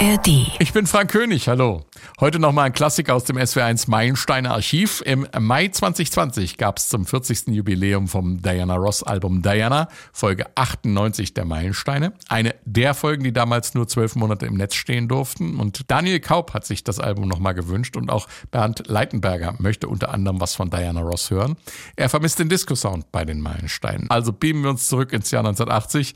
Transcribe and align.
ARD. 0.00 0.28
Ich 0.60 0.72
bin 0.72 0.86
Frank 0.86 1.10
König, 1.10 1.48
hallo. 1.48 1.82
Heute 2.20 2.40
nochmal 2.40 2.66
ein 2.66 2.72
Klassiker 2.72 3.14
aus 3.14 3.24
dem 3.24 3.36
SW1 3.36 3.88
Meilensteiner 3.88 4.50
Archiv. 4.50 5.02
Im 5.06 5.28
Mai 5.38 5.68
2020 5.68 6.56
gab 6.56 6.78
es 6.78 6.88
zum 6.88 7.06
40. 7.06 7.48
Jubiläum 7.48 8.08
vom 8.08 8.42
Diana 8.42 8.74
Ross 8.74 9.04
Album 9.04 9.40
Diana, 9.40 9.88
Folge 10.12 10.46
98 10.56 11.34
der 11.34 11.44
Meilensteine. 11.44 12.12
Eine 12.28 12.56
der 12.64 12.94
Folgen, 12.94 13.22
die 13.22 13.32
damals 13.32 13.74
nur 13.74 13.86
zwölf 13.86 14.16
Monate 14.16 14.46
im 14.46 14.54
Netz 14.54 14.74
stehen 14.74 15.06
durften. 15.06 15.60
Und 15.60 15.88
Daniel 15.90 16.18
Kaup 16.18 16.54
hat 16.54 16.66
sich 16.66 16.82
das 16.82 16.98
Album 16.98 17.28
nochmal 17.28 17.54
gewünscht 17.54 17.96
und 17.96 18.10
auch 18.10 18.26
Bernd 18.50 18.88
Leitenberger 18.88 19.54
möchte 19.58 19.86
unter 19.86 20.12
anderem 20.12 20.40
was 20.40 20.56
von 20.56 20.70
Diana 20.70 21.02
Ross 21.02 21.30
hören. 21.30 21.56
Er 21.94 22.08
vermisst 22.08 22.40
den 22.40 22.48
Disco-Sound 22.48 23.12
bei 23.12 23.24
den 23.24 23.40
Meilensteinen. 23.40 24.10
Also 24.10 24.32
beamen 24.32 24.64
wir 24.64 24.70
uns 24.70 24.88
zurück 24.88 25.12
ins 25.12 25.30
Jahr 25.30 25.44
1980. 25.46 26.14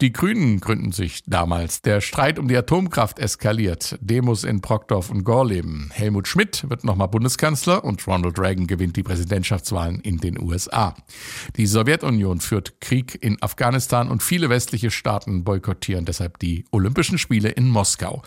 Die 0.00 0.12
Grünen 0.12 0.60
gründen 0.60 0.92
sich 0.92 1.24
damals. 1.26 1.82
Der 1.82 2.00
Streit 2.00 2.38
um 2.38 2.46
die 2.46 2.56
Atomkraft 2.56 3.18
eskaliert. 3.18 3.98
Demos 4.00 4.44
in 4.44 4.60
Brockdorf 4.60 5.10
und 5.10 5.24
Gorleben. 5.30 5.90
Helmut 5.92 6.26
Schmidt 6.26 6.68
wird 6.68 6.82
nochmal 6.82 7.06
Bundeskanzler 7.06 7.84
und 7.84 8.04
Ronald 8.08 8.36
Reagan 8.36 8.66
gewinnt 8.66 8.96
die 8.96 9.04
Präsidentschaftswahlen 9.04 10.00
in 10.00 10.18
den 10.18 10.42
USA. 10.42 10.96
Die 11.56 11.68
Sowjetunion 11.68 12.40
führt 12.40 12.80
Krieg 12.80 13.16
in 13.22 13.40
Afghanistan 13.40 14.08
und 14.08 14.24
viele 14.24 14.50
westliche 14.50 14.90
Staaten 14.90 15.44
boykottieren 15.44 16.04
deshalb 16.04 16.40
die 16.40 16.64
Olympischen 16.72 17.16
Spiele 17.16 17.48
in 17.48 17.68
Moskau. 17.68 18.24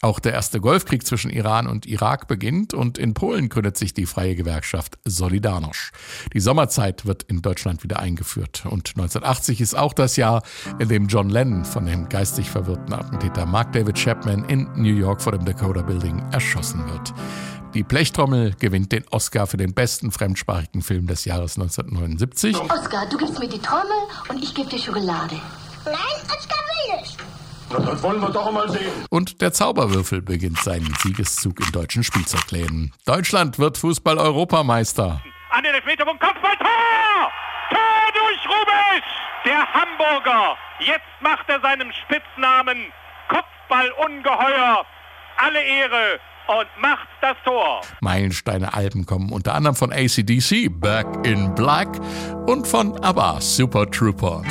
Auch 0.00 0.20
der 0.20 0.32
erste 0.32 0.60
Golfkrieg 0.60 1.06
zwischen 1.06 1.30
Iran 1.30 1.66
und 1.66 1.86
Irak 1.86 2.28
beginnt 2.28 2.74
und 2.74 2.98
in 2.98 3.14
Polen 3.14 3.48
gründet 3.48 3.76
sich 3.76 3.94
die 3.94 4.06
freie 4.06 4.34
Gewerkschaft 4.34 4.98
Solidarność. 5.06 5.92
Die 6.32 6.40
Sommerzeit 6.40 7.06
wird 7.06 7.22
in 7.24 7.42
Deutschland 7.42 7.82
wieder 7.82 8.00
eingeführt 8.00 8.64
und 8.66 8.90
1980 8.90 9.60
ist 9.60 9.74
auch 9.74 9.92
das 9.92 10.16
Jahr, 10.16 10.42
in 10.78 10.88
dem 10.88 11.06
John 11.06 11.30
Lennon 11.30 11.64
von 11.64 11.86
dem 11.86 12.08
geistig 12.08 12.50
verwirrten 12.50 12.92
Attentäter 12.92 13.46
Mark 13.46 13.72
David 13.72 13.96
Chapman 13.96 14.44
in 14.44 14.68
New 14.76 14.94
York 14.94 15.22
vor 15.22 15.32
dem 15.32 15.44
Dakota 15.44 15.82
Building 15.82 16.22
erschossen 16.32 16.84
wird. 16.90 17.14
Die 17.74 17.82
Blechtrommel 17.82 18.54
gewinnt 18.60 18.92
den 18.92 19.04
Oscar 19.10 19.48
für 19.48 19.56
den 19.56 19.74
besten 19.74 20.12
fremdsprachigen 20.12 20.82
Film 20.82 21.08
des 21.08 21.24
Jahres 21.24 21.56
1979. 21.58 22.56
Oskar, 22.56 23.08
du 23.08 23.16
gibst 23.16 23.38
mir 23.38 23.48
die 23.48 23.58
Trommel 23.58 23.90
und 24.28 24.42
ich 24.42 24.54
gebe 24.54 24.68
dir 24.68 24.78
Schokolade. 24.78 25.34
Nein. 25.84 25.96
Na, 26.28 26.53
das 27.78 28.02
wollen 28.02 28.20
wir 28.20 28.30
doch 28.30 28.50
mal 28.50 28.68
sehen. 28.68 28.92
Und 29.10 29.40
der 29.40 29.52
Zauberwürfel 29.52 30.22
beginnt 30.22 30.58
seinen 30.60 30.94
Siegeszug 31.02 31.60
in 31.60 31.72
deutschen 31.72 32.04
Spielzeugläden. 32.04 32.92
Deutschland 33.06 33.58
wird 33.58 33.78
Fußball-Europameister. 33.78 35.22
An 35.50 35.62
den 35.62 35.74
Elfmeterpunkt, 35.74 36.20
Kopfball, 36.20 36.56
Tor! 36.56 37.30
Tor 37.70 38.12
durch 38.12 38.44
Rubisch! 38.46 39.04
Der 39.44 39.72
Hamburger. 39.72 40.56
Jetzt 40.80 41.20
macht 41.20 41.48
er 41.48 41.60
seinem 41.60 41.92
Spitznamen 41.92 42.92
Kopfball-Ungeheuer 43.28 44.84
alle 45.36 45.62
Ehre 45.62 46.20
und 46.46 46.66
macht 46.80 47.08
das 47.20 47.36
Tor. 47.44 47.80
Meilensteine-Alben 48.00 49.06
kommen 49.06 49.30
unter 49.30 49.54
anderem 49.54 49.76
von 49.76 49.92
ACDC, 49.92 50.68
Back 50.70 51.06
in 51.24 51.54
Black 51.54 51.88
und 52.46 52.66
von 52.66 52.98
ABBA, 53.02 53.40
Super 53.40 53.90
Trooper. 53.90 54.42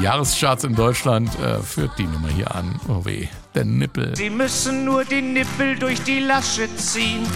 Jahrescharts 0.00 0.64
in 0.64 0.74
Deutschland 0.74 1.30
äh, 1.40 1.60
führt 1.60 1.98
die 1.98 2.04
Nummer 2.04 2.28
hier 2.28 2.54
an. 2.54 2.78
Oh 2.88 3.04
weh, 3.04 3.28
der 3.54 3.64
Nippel. 3.64 4.14
Sie 4.16 4.30
müssen 4.30 4.84
nur 4.84 5.04
die 5.04 5.22
Nippel 5.22 5.76
durch 5.78 6.02
die 6.02 6.20
Lasche 6.20 6.68
ziehen 6.76 7.26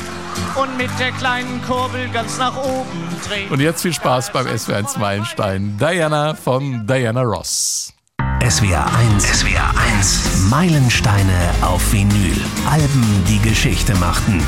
und 0.54 0.76
mit 0.76 0.90
der 0.98 1.12
kleinen 1.12 1.60
Kurbel 1.62 2.08
ganz 2.10 2.38
nach 2.38 2.56
oben 2.56 3.08
drehen. 3.26 3.50
Und 3.50 3.60
jetzt 3.60 3.82
viel 3.82 3.92
Spaß 3.92 4.32
beim 4.32 4.46
SWR1 4.46 4.98
Meilenstein. 4.98 5.76
Diana 5.78 6.34
von 6.34 6.86
Diana 6.86 7.22
Ross. 7.22 7.92
SWR 8.48 8.86
1. 9.14 9.40
SWR 9.40 9.72
1. 9.98 10.48
Meilensteine 10.50 11.50
auf 11.62 11.92
Vinyl. 11.92 12.36
Alben, 12.68 13.24
die 13.28 13.38
Geschichte 13.38 13.94
machten. 13.96 14.42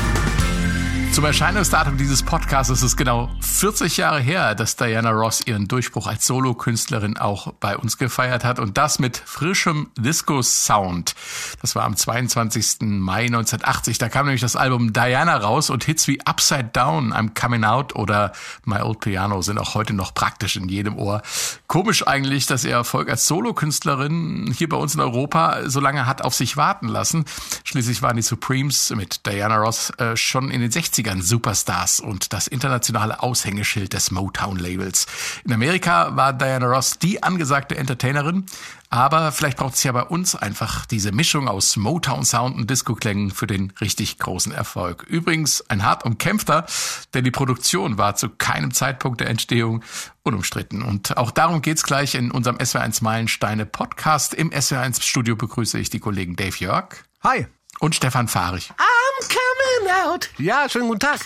Zum 1.15 1.23
Erscheinungsdatum 1.23 1.95
dieses 1.95 2.23
Podcasts 2.23 2.69
ist 2.69 2.81
es 2.81 2.97
genau 2.97 3.29
40 3.39 3.95
Jahre 3.95 4.19
her, 4.19 4.53
dass 4.53 4.75
Diana 4.75 5.11
Ross 5.11 5.39
ihren 5.47 5.65
Durchbruch 5.65 6.07
als 6.07 6.27
Solokünstlerin 6.27 7.15
auch 7.15 7.53
bei 7.53 7.77
uns 7.77 7.97
gefeiert 7.97 8.43
hat 8.43 8.59
und 8.59 8.77
das 8.77 8.99
mit 8.99 9.15
frischem 9.15 9.89
Disco-Sound. 9.97 11.15
Das 11.61 11.73
war 11.73 11.85
am 11.85 11.95
22. 11.95 12.79
Mai 12.81 13.27
1980. 13.27 13.97
Da 13.97 14.09
kam 14.09 14.25
nämlich 14.25 14.41
das 14.41 14.57
Album 14.57 14.91
Diana 14.91 15.37
raus 15.37 15.69
und 15.69 15.85
Hits 15.85 16.05
wie 16.09 16.19
Upside 16.25 16.71
Down, 16.73 17.13
I'm 17.13 17.29
Coming 17.33 17.63
Out 17.63 17.95
oder 17.95 18.33
My 18.65 18.81
Old 18.81 18.99
Piano 18.99 19.41
sind 19.41 19.57
auch 19.57 19.73
heute 19.73 19.93
noch 19.93 20.13
praktisch 20.13 20.57
in 20.57 20.67
jedem 20.67 20.97
Ohr. 20.97 21.21
Komisch 21.67 22.05
eigentlich, 22.05 22.45
dass 22.45 22.65
ihr 22.65 22.73
Erfolg 22.73 23.09
als 23.09 23.25
Solokünstlerin 23.25 24.53
hier 24.53 24.67
bei 24.67 24.75
uns 24.75 24.95
in 24.95 24.99
Europa 24.99 25.61
so 25.69 25.79
lange 25.79 26.07
hat 26.07 26.23
auf 26.23 26.35
sich 26.35 26.57
warten 26.57 26.89
lassen. 26.89 27.23
Schließlich 27.63 28.01
waren 28.01 28.17
die 28.17 28.21
Supremes 28.21 28.89
mit 28.89 29.25
Diana 29.25 29.55
Ross 29.55 29.91
äh, 29.91 30.17
schon 30.17 30.51
in 30.51 30.59
den 30.59 30.71
60 30.71 31.04
80ern 31.05 31.21
Superstars 31.21 31.99
und 31.99 32.33
das 32.33 32.47
internationale 32.47 33.21
Aushängeschild 33.21 33.93
des 33.93 34.11
Motown-Labels. 34.11 35.05
In 35.43 35.53
Amerika 35.53 36.15
war 36.15 36.33
Diana 36.33 36.65
Ross 36.65 36.97
die 36.99 37.21
angesagte 37.21 37.77
Entertainerin, 37.77 38.45
aber 38.89 39.31
vielleicht 39.31 39.57
braucht 39.57 39.75
es 39.75 39.83
ja 39.83 39.91
bei 39.91 40.03
uns 40.03 40.35
einfach 40.35 40.85
diese 40.85 41.11
Mischung 41.11 41.47
aus 41.47 41.75
Motown-Sound 41.75 42.55
und 42.55 42.69
Disco-Klängen 42.69 43.31
für 43.31 43.47
den 43.47 43.71
richtig 43.81 44.17
großen 44.17 44.51
Erfolg. 44.51 45.03
Übrigens 45.03 45.61
ein 45.69 45.83
hart 45.83 46.05
umkämpfter, 46.05 46.65
denn 47.13 47.23
die 47.23 47.31
Produktion 47.31 47.97
war 47.97 48.15
zu 48.15 48.29
keinem 48.29 48.73
Zeitpunkt 48.73 49.21
der 49.21 49.29
Entstehung 49.29 49.83
unumstritten. 50.23 50.81
Und 50.81 51.17
auch 51.17 51.31
darum 51.31 51.61
geht's 51.61 51.83
gleich 51.83 52.15
in 52.15 52.31
unserem 52.31 52.57
SW1 52.57 53.03
Meilensteine 53.03 53.65
Podcast. 53.65 54.33
Im 54.33 54.49
SW1 54.49 55.03
Studio 55.03 55.35
begrüße 55.35 55.77
ich 55.77 55.89
die 55.89 55.99
Kollegen 55.99 56.35
Dave 56.35 56.57
Jörg. 56.57 56.87
Hi. 57.23 57.47
Und 57.79 57.93
Stefan 57.93 58.27
Fahrig. 58.27 58.71
I'm 59.15 59.27
coming 59.29 59.91
out. 60.05 60.29
Ja, 60.37 60.67
schönen 60.67 60.87
guten 60.87 60.99
Tag. 60.99 61.19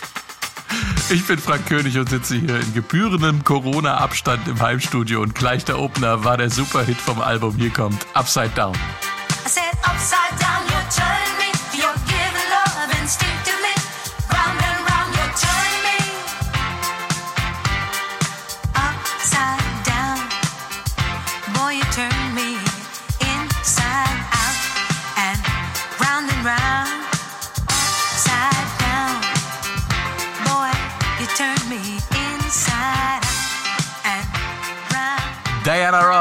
Ich 1.08 1.26
bin 1.26 1.38
Frank 1.38 1.66
König 1.66 1.98
und 1.98 2.08
sitze 2.08 2.36
hier 2.36 2.60
in 2.60 2.74
gebührendem 2.74 3.42
Corona-Abstand 3.42 4.46
im 4.46 4.60
Heimstudio 4.60 5.20
und 5.20 5.34
gleich 5.34 5.64
der 5.64 5.78
Opener 5.78 6.22
war 6.22 6.36
der 6.36 6.50
Superhit 6.50 6.98
vom 6.98 7.20
Album. 7.20 7.56
Hier 7.56 7.70
kommt 7.70 8.06
Upside 8.14 8.50
Down. 8.50 8.74
I 8.74 9.48
said 9.48 9.74
upside 9.82 10.38
down, 10.38 10.62
you 10.68 10.78
turn 10.94 11.29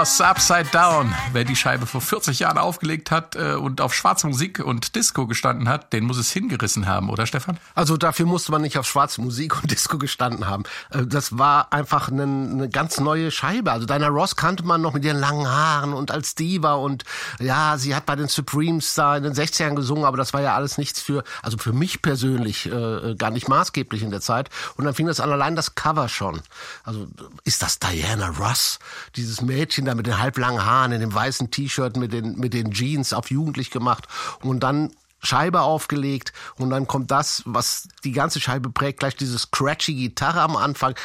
Ross, 0.09 0.21
Upside 0.21 0.69
Down. 0.71 1.13
Wer 1.33 1.43
die 1.43 1.55
Scheibe 1.55 1.85
vor 1.85 2.01
40 2.01 2.39
Jahren 2.39 2.57
aufgelegt 2.57 3.11
hat 3.11 3.35
äh, 3.35 3.53
und 3.53 3.79
auf 3.79 3.93
schwarze 3.93 4.25
Musik 4.25 4.59
und 4.59 4.95
Disco 4.95 5.27
gestanden 5.27 5.69
hat, 5.69 5.93
den 5.93 6.05
muss 6.05 6.17
es 6.17 6.31
hingerissen 6.31 6.87
haben, 6.87 7.11
oder 7.11 7.27
Stefan? 7.27 7.59
Also 7.75 7.95
dafür 7.95 8.25
musste 8.25 8.51
man 8.51 8.63
nicht 8.63 8.79
auf 8.79 8.87
schwarze 8.87 9.21
Musik 9.21 9.61
und 9.61 9.69
Disco 9.71 9.99
gestanden 9.99 10.47
haben. 10.47 10.63
Äh, 10.89 11.05
Das 11.05 11.37
war 11.37 11.71
einfach 11.71 12.07
eine, 12.07 12.23
eine 12.23 12.69
ganz 12.69 12.99
neue 12.99 13.29
Scheibe. 13.29 13.71
Also 13.71 13.85
Diana 13.85 14.07
Ross 14.07 14.35
kannte 14.35 14.63
man 14.63 14.81
noch 14.81 14.93
mit 14.93 15.05
ihren 15.05 15.19
langen 15.19 15.47
Haaren 15.47 15.93
und 15.93 16.09
als 16.09 16.33
Diva 16.33 16.73
und 16.73 17.03
ja, 17.39 17.77
sie 17.77 17.93
hat 17.93 18.07
bei 18.07 18.15
den 18.15 18.29
Supremes 18.29 18.95
da 18.95 19.17
in 19.17 19.23
den 19.23 19.33
60ern 19.33 19.75
gesungen, 19.75 20.05
aber 20.05 20.17
das 20.17 20.33
war 20.33 20.41
ja 20.41 20.55
alles 20.55 20.79
nichts 20.79 21.01
für, 21.01 21.23
also 21.43 21.59
für 21.59 21.73
mich 21.73 22.01
persönlich 22.01 22.65
äh, 22.65 23.13
gar 23.15 23.29
nicht 23.29 23.47
maßgeblich 23.47 24.01
in 24.01 24.09
der 24.09 24.21
Zeit. 24.21 24.49
Und 24.75 24.85
dann 24.85 24.95
fing 24.95 25.05
das 25.05 25.19
an, 25.19 25.31
allein 25.31 25.55
das 25.55 25.75
Cover 25.75 26.09
schon. 26.09 26.41
Also 26.83 27.07
ist 27.43 27.61
das 27.61 27.77
Diana 27.77 28.29
Ross? 28.29 28.79
Dieses 29.15 29.41
Mädchen 29.41 29.85
da 29.85 29.98
mit 29.99 30.07
den 30.07 30.17
halblangen 30.17 30.63
Haaren, 30.63 30.93
in 30.93 31.01
dem 31.01 31.13
weißen 31.13 31.51
T-Shirt, 31.51 31.97
mit 31.97 32.13
den, 32.13 32.39
mit 32.39 32.53
den 32.53 32.71
Jeans 32.71 33.11
auf 33.11 33.29
jugendlich 33.29 33.69
gemacht 33.69 34.07
und 34.41 34.61
dann 34.61 34.93
Scheibe 35.21 35.59
aufgelegt 35.59 36.31
und 36.55 36.69
dann 36.69 36.87
kommt 36.87 37.11
das, 37.11 37.43
was 37.45 37.89
die 38.05 38.13
ganze 38.13 38.39
Scheibe 38.39 38.69
prägt, 38.69 39.01
gleich 39.01 39.17
diese 39.17 39.37
scratchy 39.37 39.93
Gitarre 39.93 40.39
am 40.39 40.55
Anfang. 40.55 40.95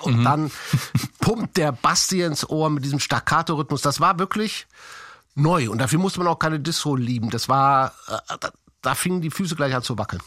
Und 0.00 0.24
dann 0.24 0.50
pumpt 1.20 1.58
der 1.58 1.72
Bass 1.72 2.08
dir 2.08 2.26
ins 2.26 2.48
Ohr 2.48 2.70
mit 2.70 2.82
diesem 2.82 2.98
Staccato-Rhythmus. 2.98 3.82
Das 3.82 4.00
war 4.00 4.18
wirklich 4.18 4.66
neu 5.34 5.68
und 5.68 5.76
dafür 5.76 5.98
musste 5.98 6.20
man 6.20 6.28
auch 6.28 6.38
keine 6.38 6.58
Disco 6.58 6.96
lieben. 6.96 7.28
Das 7.28 7.50
war, 7.50 7.92
äh, 8.08 8.38
da, 8.40 8.52
da 8.80 8.94
fingen 8.94 9.20
die 9.20 9.30
Füße 9.30 9.54
gleich 9.54 9.74
an 9.74 9.82
zu 9.82 9.98
wackeln. 9.98 10.22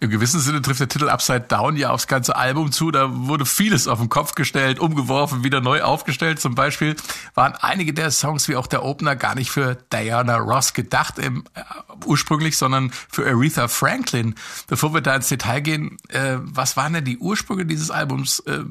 Im 0.00 0.10
gewissen 0.10 0.40
Sinne 0.40 0.62
trifft 0.62 0.80
der 0.80 0.88
Titel 0.88 1.08
Upside 1.08 1.42
Down 1.48 1.76
ja 1.76 1.90
aufs 1.90 2.06
ganze 2.06 2.36
Album 2.36 2.72
zu. 2.72 2.90
Da 2.90 3.08
wurde 3.10 3.46
vieles 3.46 3.88
auf 3.88 3.98
den 3.98 4.08
Kopf 4.08 4.34
gestellt, 4.34 4.78
umgeworfen, 4.78 5.44
wieder 5.44 5.60
neu 5.60 5.82
aufgestellt. 5.82 6.40
Zum 6.40 6.54
Beispiel 6.54 6.96
waren 7.34 7.54
einige 7.54 7.92
der 7.92 8.10
Songs 8.10 8.48
wie 8.48 8.56
auch 8.56 8.66
der 8.66 8.84
Opener 8.84 9.16
gar 9.16 9.34
nicht 9.34 9.50
für 9.50 9.76
Diana 9.92 10.36
Ross 10.36 10.72
gedacht 10.72 11.18
im, 11.18 11.44
äh, 11.54 11.62
ursprünglich, 12.04 12.56
sondern 12.56 12.90
für 13.10 13.26
Aretha 13.26 13.68
Franklin. 13.68 14.34
Bevor 14.66 14.94
wir 14.94 15.00
da 15.00 15.16
ins 15.16 15.28
Detail 15.28 15.60
gehen, 15.60 15.96
äh, 16.08 16.38
was 16.40 16.76
waren 16.76 16.92
denn 16.92 17.04
die 17.04 17.18
Ursprünge 17.18 17.66
dieses 17.66 17.90
Albums? 17.90 18.40
Äh, 18.40 18.64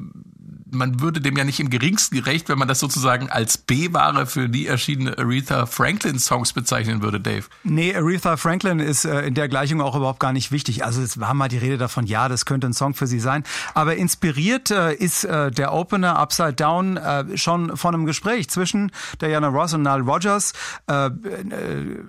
man 0.70 1.00
würde 1.00 1.20
dem 1.20 1.36
ja 1.36 1.44
nicht 1.44 1.60
im 1.60 1.70
geringsten 1.70 2.16
gerecht, 2.16 2.48
wenn 2.48 2.58
man 2.58 2.68
das 2.68 2.80
sozusagen 2.80 3.30
als 3.30 3.58
B-Ware 3.58 4.26
für 4.26 4.48
die 4.48 4.66
erschienene 4.66 5.16
Aretha 5.18 5.66
Franklin 5.66 6.18
Songs 6.18 6.52
bezeichnen 6.52 7.02
würde, 7.02 7.20
Dave. 7.20 7.44
Nee, 7.62 7.94
Aretha 7.94 8.36
Franklin 8.36 8.80
ist 8.80 9.04
äh, 9.04 9.22
in 9.22 9.34
der 9.34 9.48
Gleichung 9.48 9.80
auch 9.80 9.94
überhaupt 9.94 10.20
gar 10.20 10.32
nicht 10.32 10.50
wichtig. 10.50 10.84
Also 10.84 11.02
es 11.02 11.20
war 11.20 11.34
mal 11.34 11.48
die 11.48 11.58
Rede 11.58 11.78
davon, 11.78 12.06
ja, 12.06 12.28
das 12.28 12.44
könnte 12.46 12.66
ein 12.66 12.72
Song 12.72 12.94
für 12.94 13.06
sie 13.06 13.20
sein. 13.20 13.44
Aber 13.74 13.96
inspiriert 13.96 14.70
äh, 14.70 14.94
ist 14.94 15.24
äh, 15.24 15.50
der 15.50 15.72
Opener 15.72 16.18
Upside 16.18 16.54
Down 16.54 16.98
schon 17.34 17.76
von 17.76 17.94
einem 17.94 18.06
Gespräch 18.06 18.48
zwischen 18.48 18.90
Diana 19.20 19.48
Ross 19.48 19.74
und 19.74 19.82
Nile 19.82 20.02
Rogers. 20.02 20.52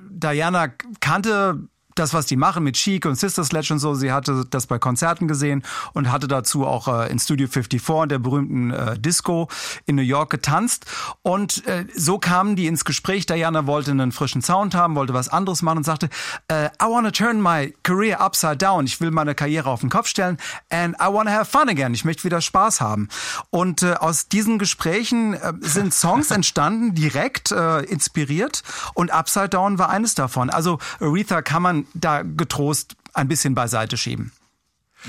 Diana 0.10 0.68
kannte 1.00 1.68
das, 2.00 2.14
was 2.14 2.26
die 2.26 2.38
machen 2.38 2.64
mit 2.64 2.76
Chic 2.76 3.06
und 3.06 3.16
Sister 3.16 3.44
Sledge 3.44 3.74
und 3.74 3.80
so. 3.80 3.94
Sie 3.94 4.12
hatte 4.12 4.46
das 4.50 4.68
bei 4.68 4.80
Konzerten 4.80 5.28
gesehen 5.28 5.64
und 5.94 6.12
hatte 6.12 6.28
dazu 6.28 6.66
auch 6.66 6.88
äh, 6.88 7.12
in 7.12 7.20
Studio 7.20 7.48
54 7.48 8.04
in 8.04 8.10
der 8.10 8.20
berühmten 8.20 8.72
äh, 8.72 9.00
Disco 9.00 9.48
in 9.86 9.96
New 9.96 10.02
York 10.02 10.30
getanzt. 10.30 10.86
Und 11.24 11.66
äh, 11.68 11.86
so 11.96 12.20
kamen 12.20 12.56
die 12.56 12.68
ins 12.68 12.86
Gespräch. 12.86 13.26
Diana 13.26 13.66
wollte 13.66 13.92
einen 13.92 14.12
frischen 14.12 14.42
Sound 14.42 14.76
haben, 14.76 14.96
wollte 14.96 15.14
was 15.14 15.30
anderes 15.30 15.62
machen 15.62 15.80
und 15.80 15.84
sagte, 15.84 16.10
äh, 16.48 16.68
I 16.82 16.86
want 16.86 17.06
to 17.06 17.12
turn 17.12 17.42
my 17.42 17.74
career 17.84 18.22
upside 18.22 18.58
down. 18.58 18.86
Ich 18.86 19.02
will 19.02 19.12
meine 19.12 19.36
Karriere 19.36 19.70
auf 19.70 19.82
den 19.82 19.90
Kopf 19.90 20.08
stellen 20.08 20.38
and 20.70 20.96
I 20.96 21.12
want 21.12 21.28
to 21.28 21.34
have 21.34 21.46
fun 21.46 21.70
again. 21.70 21.94
Ich 21.94 22.06
möchte 22.06 22.24
wieder 22.24 22.42
Spaß 22.42 22.82
haben. 22.82 23.10
Und 23.50 23.84
äh, 23.84 23.94
aus 23.94 24.28
diesen 24.28 24.60
Gesprächen 24.60 25.34
äh, 25.34 25.54
sind 25.62 25.94
Songs 25.94 26.32
entstanden, 26.38 26.94
direkt 26.94 27.52
inspiriert. 27.52 28.64
Und 28.94 29.12
Upside 29.12 29.50
Down 29.50 29.80
war 29.80 29.90
eines 29.90 30.16
davon. 30.16 30.50
Also 30.50 30.80
Aretha 31.00 31.42
kann 31.42 31.62
man 31.62 31.87
da 31.94 32.24
getrost 32.24 32.96
ein 33.14 33.28
bisschen 33.28 33.56
beiseite 33.56 33.98
schieben. 33.98 34.32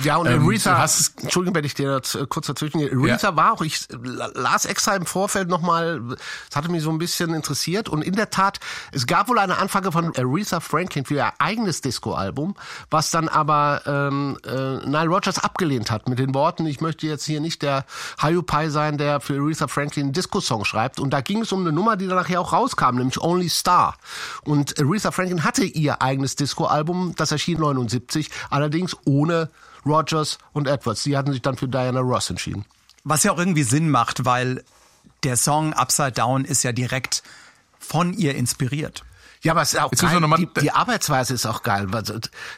Ja, 0.04 0.16
und 0.16 0.26
Ähm, 0.28 0.44
Aretha, 0.46 0.78
hast 0.78 1.20
Entschuldigung, 1.22 1.56
wenn 1.56 1.64
ich 1.64 1.74
dir 1.74 1.94
jetzt 1.96 2.14
äh, 2.14 2.26
kurz 2.28 2.46
dazwischen 2.46 2.78
gehe. 2.78 2.90
Aretha 2.92 3.30
Ja. 3.30 3.36
war 3.36 3.52
auch, 3.52 3.62
ich 3.62 3.80
la- 3.90 4.30
las 4.34 4.64
extra 4.64 4.94
im 4.94 5.06
Vorfeld 5.06 5.48
nochmal, 5.48 6.00
das 6.48 6.54
hatte 6.56 6.70
mich 6.70 6.82
so 6.82 6.90
ein 6.90 6.98
bisschen 6.98 7.34
interessiert. 7.34 7.88
Und 7.88 8.02
in 8.02 8.14
der 8.14 8.30
Tat, 8.30 8.60
es 8.92 9.06
gab 9.06 9.28
wohl 9.28 9.38
eine 9.38 9.56
Anfrage 9.58 9.90
von 9.90 10.12
Aretha 10.16 10.60
Franklin 10.60 11.04
für 11.04 11.14
ihr 11.14 11.32
eigenes 11.40 11.80
Disco-Album, 11.80 12.54
was 12.90 13.10
dann 13.10 13.28
aber 13.28 13.82
ähm, 13.86 14.38
äh, 14.46 14.86
Nile 14.86 15.08
Rodgers 15.08 15.38
abgelehnt 15.42 15.90
hat 15.90 16.08
mit 16.08 16.18
den 16.18 16.34
Worten, 16.34 16.66
ich 16.66 16.80
möchte 16.80 17.06
jetzt 17.06 17.24
hier 17.24 17.40
nicht 17.40 17.62
der 17.62 17.84
Hayupai 18.22 18.68
sein, 18.68 18.98
der 18.98 19.20
für 19.20 19.40
Aretha 19.40 19.66
Franklin 19.68 20.06
einen 20.06 20.12
Disco-Song 20.12 20.64
schreibt. 20.64 21.00
Und 21.00 21.10
da 21.10 21.22
ging 21.22 21.40
es 21.42 21.50
um 21.50 21.60
eine 21.60 21.72
Nummer, 21.72 21.96
die 21.96 22.06
dann 22.06 22.16
nachher 22.16 22.40
auch 22.40 22.52
rauskam, 22.52 22.96
nämlich 22.96 23.20
Only 23.20 23.48
Star. 23.48 23.96
Und 24.44 24.78
Aretha 24.78 25.10
Franklin 25.10 25.44
hatte 25.44 25.64
ihr 25.64 26.02
eigenes 26.02 26.36
Disco-Album, 26.36 27.14
das 27.16 27.32
erschien 27.32 27.58
79, 27.58 28.30
allerdings 28.50 28.94
ohne 29.04 29.48
Rogers 29.86 30.38
und 30.52 30.68
Edwards. 30.68 31.02
Die 31.02 31.16
hatten 31.16 31.32
sich 31.32 31.42
dann 31.42 31.56
für 31.56 31.68
Diana 31.68 32.00
Ross 32.00 32.30
entschieden. 32.30 32.64
Was 33.04 33.22
ja 33.22 33.32
auch 33.32 33.38
irgendwie 33.38 33.62
Sinn 33.62 33.90
macht, 33.90 34.24
weil 34.24 34.64
der 35.22 35.36
Song 35.36 35.72
Upside 35.72 36.12
Down 36.12 36.44
ist 36.44 36.62
ja 36.62 36.72
direkt 36.72 37.22
von 37.78 38.12
ihr 38.12 38.34
inspiriert. 38.34 39.04
Ja, 39.42 39.52
aber 39.52 39.62
es 39.62 39.72
ist 39.74 39.80
auch 39.80 39.90
Jetzt 39.92 40.02
geil. 40.02 40.20
Die, 40.38 40.48
die 40.60 40.70
Arbeitsweise 40.72 41.34
ist 41.34 41.46
auch 41.46 41.62
geil. 41.62 41.86
Also, 41.92 42.14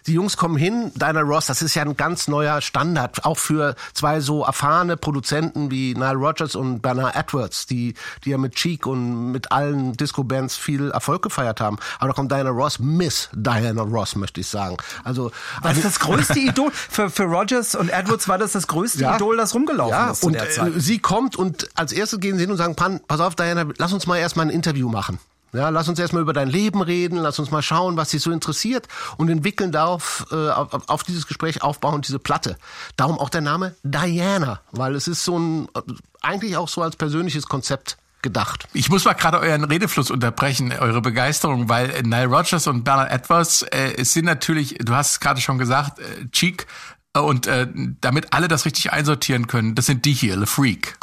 Die 0.07 0.13
Jungs 0.13 0.37
kommen 0.37 0.57
hin, 0.57 0.93
Diana 0.95 1.21
Ross, 1.21 1.47
das 1.47 1.63
ist 1.63 1.75
ja 1.75 1.83
ein 1.83 1.97
ganz 1.97 2.29
neuer 2.29 2.61
Standard, 2.61 3.25
auch 3.25 3.39
für 3.39 3.75
zwei 3.93 4.21
so 4.21 4.45
erfahrene 4.45 4.97
Produzenten 4.97 5.71
wie 5.71 5.95
Nile 5.95 6.15
Rodgers 6.15 6.55
und 6.55 6.81
Bernard 6.81 7.17
Edwards, 7.17 7.67
die, 7.67 7.95
die 8.25 8.31
ja 8.31 8.39
mit 8.39 8.55
Cheek 8.55 8.87
und 8.87 9.33
mit 9.33 9.53
allen 9.53 9.97
Disco-Bands 9.97 10.57
viel 10.57 10.91
Erfolg 10.91 11.23
gefeiert 11.23 11.61
haben. 11.61 11.79
Aber 11.99 12.09
da 12.09 12.15
kommt 12.15 12.33
Diana 12.33 12.51
Ross, 12.51 12.79
Miss 12.79 13.29
Diana 13.33 13.83
Ross, 13.83 14.17
möchte 14.17 14.41
ich 14.41 14.47
sagen. 14.49 14.77
Also 15.05 15.31
Das 15.63 15.77
ist 15.77 15.85
das 15.85 16.01
größte 16.01 16.39
Idol. 16.39 16.71
Für, 16.73 17.11
für 17.11 17.25
Rogers 17.25 17.75
und 17.75 17.91
Edwards 17.91 18.29
war 18.29 18.39
das 18.39 18.53
das 18.53 18.67
größte 18.67 19.01
Ja. 19.01 19.17
Idol, 19.17 19.37
das 19.37 19.55
rumgelaufen 19.55 19.91
ja, 19.93 20.11
ist 20.11 20.21
zu 20.21 20.27
und 20.29 20.33
der 20.35 20.51
Zeit. 20.51 20.77
Äh, 20.77 20.81
sie 20.81 20.99
kommt 20.99 21.37
und 21.37 21.69
als 21.75 21.93
erstes 21.93 22.21
gehen 22.21 22.37
sie 22.37 22.43
hin 22.43 22.51
und 22.51 22.57
sagen, 22.57 22.75
Pan, 22.77 23.01
pass 23.07 23.21
auf, 23.21 23.35
Diana, 23.35 23.67
lass 23.79 23.93
uns 23.93 24.07
mal 24.07 24.17
erstmal 24.19 24.47
ein 24.47 24.51
Interview 24.51 24.89
machen. 24.89 25.19
Ja, 25.53 25.69
lass 25.69 25.89
uns 25.89 25.99
erstmal 25.99 26.23
über 26.23 26.33
dein 26.33 26.49
Leben 26.49 26.81
reden, 26.81 27.17
lass 27.17 27.39
uns 27.39 27.51
mal 27.51 27.63
schauen, 27.63 27.97
was 27.97 28.11
dich 28.11 28.23
so 28.23 28.31
interessiert 28.31 28.87
und 29.17 29.29
entwickeln 29.29 29.73
darauf, 29.73 30.27
äh, 30.31 30.51
auf, 30.51 30.89
auf 30.89 31.03
dieses 31.03 31.27
Gespräch 31.27 31.63
aufbauen, 31.63 32.03
diese 32.03 32.19
Platte. 32.19 32.57
Darum 32.97 33.19
auch 33.19 33.31
der 33.31 33.41
Name 33.41 33.75
Diana, 33.83 34.61
weil 34.71 34.95
es 34.95 35.09
ist 35.09 35.25
so 35.25 35.39
ein, 35.39 35.69
äh, 35.75 35.81
eigentlich 36.21 36.57
auch 36.57 36.69
so 36.69 36.83
als 36.83 36.97
persönliches 36.97 37.47
Konzept 37.47 37.97
gedacht. 38.23 38.69
Ich 38.75 38.91
muss 38.91 39.05
mal 39.05 39.15
gerade 39.15 39.41
euren 39.41 39.65
Redefluss 39.65 40.11
unterbrechen, 40.11 40.73
eure 40.79 41.01
Begeisterung, 41.01 41.69
weil 41.69 42.03
Nile 42.03 42.27
Rodgers 42.27 42.67
und 42.67 42.85
Bernard 42.85 43.11
Edwards 43.11 43.63
äh, 43.63 43.95
es 43.97 44.13
sind 44.13 44.27
natürlich, 44.27 44.77
du 44.79 44.95
hast 44.95 45.13
es 45.13 45.21
gerade 45.21 45.41
schon 45.41 45.59
gesagt, 45.59 45.99
äh, 45.99 46.29
Cheek 46.31 46.67
äh, 47.15 47.21
und 47.21 47.47
äh, 47.47 47.67
damit 48.01 48.33
alle 48.33 48.49
das 48.49 48.65
richtig 48.67 48.93
einsortieren 48.93 49.47
können, 49.47 49.75
das 49.75 49.87
sind 49.87 50.05
die 50.05 50.13
hier, 50.13 50.37
Le 50.37 50.47
Freak. 50.47 50.97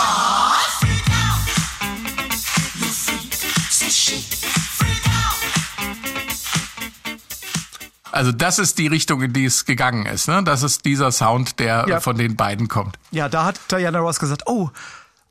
Also 8.12 8.32
das 8.32 8.60
ist 8.60 8.78
die 8.78 8.88
Richtung, 8.88 9.22
in 9.22 9.34
die 9.34 9.46
es 9.46 9.66
gegangen 9.66 10.06
ist. 10.06 10.28
Ne? 10.28 10.44
Das 10.44 10.64
ist 10.64 10.86
dieser 10.86 11.12
Sound, 11.12 11.60
der 11.60 11.86
Ja. 11.88 12.00
von 12.00 12.18
den 12.18 12.36
beiden 12.36 12.68
kommt. 12.68 12.98
Ja, 13.12 13.30
da 13.30 13.46
hat 13.46 13.60
Diana 13.72 14.00
Ross 14.00 14.20
gesagt, 14.20 14.44
oh, 14.48 14.70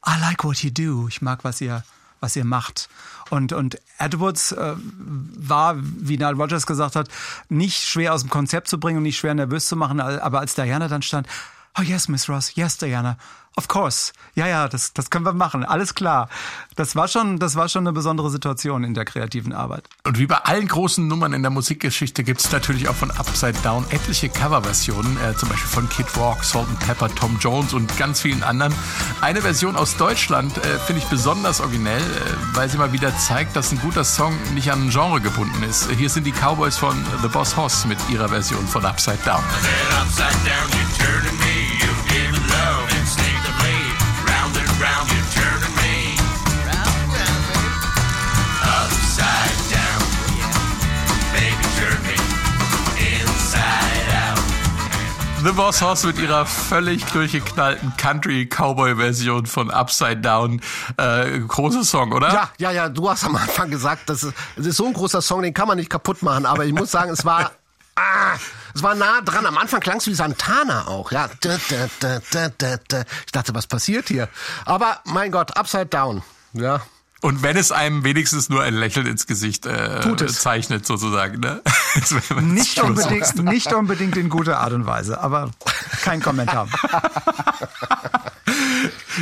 I 0.06 0.20
like 0.20 0.44
what 0.44 0.58
you 0.62 0.70
do. 0.70 1.08
Ich 1.08 1.20
mag, 1.22 1.42
was 1.44 1.60
ihr, 1.60 1.82
was 2.20 2.36
ihr 2.36 2.44
macht. 2.44 2.88
Und, 3.30 3.52
und 3.52 3.78
Edwards 3.98 4.52
äh, 4.52 4.74
war, 4.76 5.76
wie 5.78 6.16
Nile 6.16 6.34
Rogers 6.34 6.66
gesagt 6.66 6.94
hat, 6.94 7.08
nicht 7.48 7.82
schwer 7.82 8.14
aus 8.14 8.20
dem 8.20 8.30
Konzept 8.30 8.68
zu 8.68 8.78
bringen 8.78 8.98
und 8.98 9.02
nicht 9.02 9.18
schwer 9.18 9.34
nervös 9.34 9.66
zu 9.66 9.74
machen. 9.76 10.00
Aber 10.00 10.38
als 10.40 10.54
Diana 10.54 10.86
dann 10.86 11.02
stand, 11.02 11.26
oh 11.78 11.82
yes, 11.82 12.06
Miss 12.08 12.28
Ross, 12.28 12.54
yes, 12.54 12.78
Diana, 12.78 13.18
of 13.56 13.68
course. 13.68 14.12
Ja, 14.34 14.46
ja, 14.46 14.68
das, 14.68 14.92
das 14.92 15.10
können 15.10 15.24
wir 15.24 15.32
machen. 15.32 15.64
Alles 15.64 15.94
klar. 15.94 16.28
Das 16.76 16.94
war 16.94 17.08
schon, 17.08 17.38
das 17.38 17.56
war 17.56 17.68
schon 17.68 17.86
eine 17.86 17.92
besondere 17.92 18.30
Situation 18.30 18.84
in 18.84 18.92
der 18.92 19.06
kreativen 19.06 19.52
Arbeit. 19.52 19.88
Und 20.04 20.18
wie 20.18 20.26
bei 20.26 20.36
allen 20.36 20.68
großen 20.68 21.06
Nummern 21.08 21.32
in 21.32 21.42
der 21.42 21.50
Musikgeschichte 21.50 22.22
gibt 22.22 22.40
es 22.40 22.52
natürlich 22.52 22.88
auch 22.88 22.94
von 22.94 23.10
Upside 23.10 23.58
Down 23.62 23.86
etliche 23.90 24.28
Coverversionen, 24.28 25.16
äh, 25.22 25.34
zum 25.34 25.48
Beispiel 25.48 25.68
von 25.68 25.88
Kid 25.88 26.06
Rock, 26.16 26.44
Salt 26.44 26.68
and 26.68 26.80
Pepper, 26.80 27.08
Tom 27.14 27.38
Jones 27.40 27.72
und 27.72 27.96
ganz 27.96 28.20
vielen 28.20 28.42
anderen. 28.42 28.74
Eine 29.22 29.40
Version 29.40 29.74
aus 29.74 29.96
Deutschland 29.96 30.58
äh, 30.58 30.78
finde 30.80 31.00
ich 31.02 31.08
besonders 31.08 31.60
originell, 31.60 32.02
äh, 32.02 32.56
weil 32.56 32.68
sie 32.68 32.76
mal 32.76 32.92
wieder 32.92 33.16
zeigt, 33.16 33.56
dass 33.56 33.72
ein 33.72 33.80
guter 33.80 34.04
Song 34.04 34.34
nicht 34.54 34.70
an 34.70 34.86
ein 34.86 34.90
Genre 34.90 35.20
gebunden 35.20 35.62
ist. 35.62 35.90
Hier 35.92 36.10
sind 36.10 36.24
die 36.24 36.32
Cowboys 36.32 36.76
von 36.76 36.94
The 37.22 37.28
Boss 37.28 37.56
Hoss 37.56 37.86
mit 37.86 37.98
ihrer 38.10 38.28
Version 38.28 38.66
von 38.68 38.84
Upside 38.84 39.18
Down. 39.24 39.42
The 55.46 55.52
Boss 55.52 55.80
Hoss 55.80 56.02
mit 56.02 56.18
ihrer 56.18 56.44
völlig 56.44 57.04
durchgeknallten 57.04 57.96
Country-Cowboy-Version 57.96 59.46
von 59.46 59.70
Upside 59.70 60.16
Down. 60.16 60.60
Äh, 60.96 61.38
großer 61.38 61.84
Song, 61.84 62.10
oder? 62.10 62.32
Ja, 62.32 62.50
ja, 62.58 62.70
ja, 62.72 62.88
du 62.88 63.08
hast 63.08 63.22
am 63.22 63.36
Anfang 63.36 63.70
gesagt, 63.70 64.10
das 64.10 64.24
ist, 64.24 64.34
es 64.56 64.66
ist 64.66 64.76
so 64.76 64.86
ein 64.86 64.92
großer 64.92 65.22
Song, 65.22 65.42
den 65.42 65.54
kann 65.54 65.68
man 65.68 65.76
nicht 65.76 65.88
kaputt 65.88 66.20
machen, 66.24 66.46
aber 66.46 66.64
ich 66.64 66.72
muss 66.72 66.90
sagen, 66.90 67.12
es 67.12 67.24
war, 67.24 67.52
ah, 67.94 68.34
es 68.74 68.82
war 68.82 68.96
nah 68.96 69.20
dran. 69.20 69.46
Am 69.46 69.56
Anfang 69.56 69.78
klang 69.78 69.98
es 69.98 70.08
wie 70.08 70.14
Santana 70.14 70.88
auch, 70.88 71.12
ja. 71.12 71.28
Ich 71.32 73.32
dachte, 73.32 73.54
was 73.54 73.68
passiert 73.68 74.08
hier? 74.08 74.28
Aber 74.64 74.98
mein 75.04 75.30
Gott, 75.30 75.56
Upside 75.56 75.86
Down, 75.86 76.24
ja. 76.54 76.80
Und 77.22 77.42
wenn 77.42 77.56
es 77.56 77.72
einem 77.72 78.04
wenigstens 78.04 78.48
nur 78.48 78.62
ein 78.62 78.74
Lächeln 78.74 79.06
ins 79.06 79.26
Gesicht 79.26 79.66
äh, 79.66 80.16
zeichnet, 80.26 80.86
sozusagen. 80.86 81.40
Ne? 81.40 81.62
Nicht 82.42 82.80
unbedingt, 82.82 83.42
nicht 83.44 83.72
unbedingt 83.72 84.16
in 84.16 84.28
guter 84.28 84.60
Art 84.60 84.72
und 84.72 84.86
Weise, 84.86 85.18
aber 85.20 85.50
kein 86.02 86.20
Kommentar. 86.20 86.68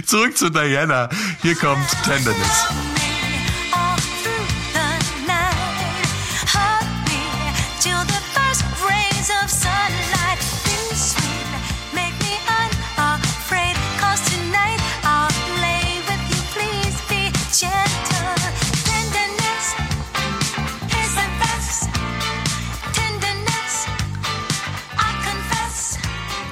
Zurück 0.06 0.36
zu 0.36 0.50
Diana. 0.50 1.08
Hier 1.40 1.54
kommt 1.54 1.86
Tenderness. 2.04 3.03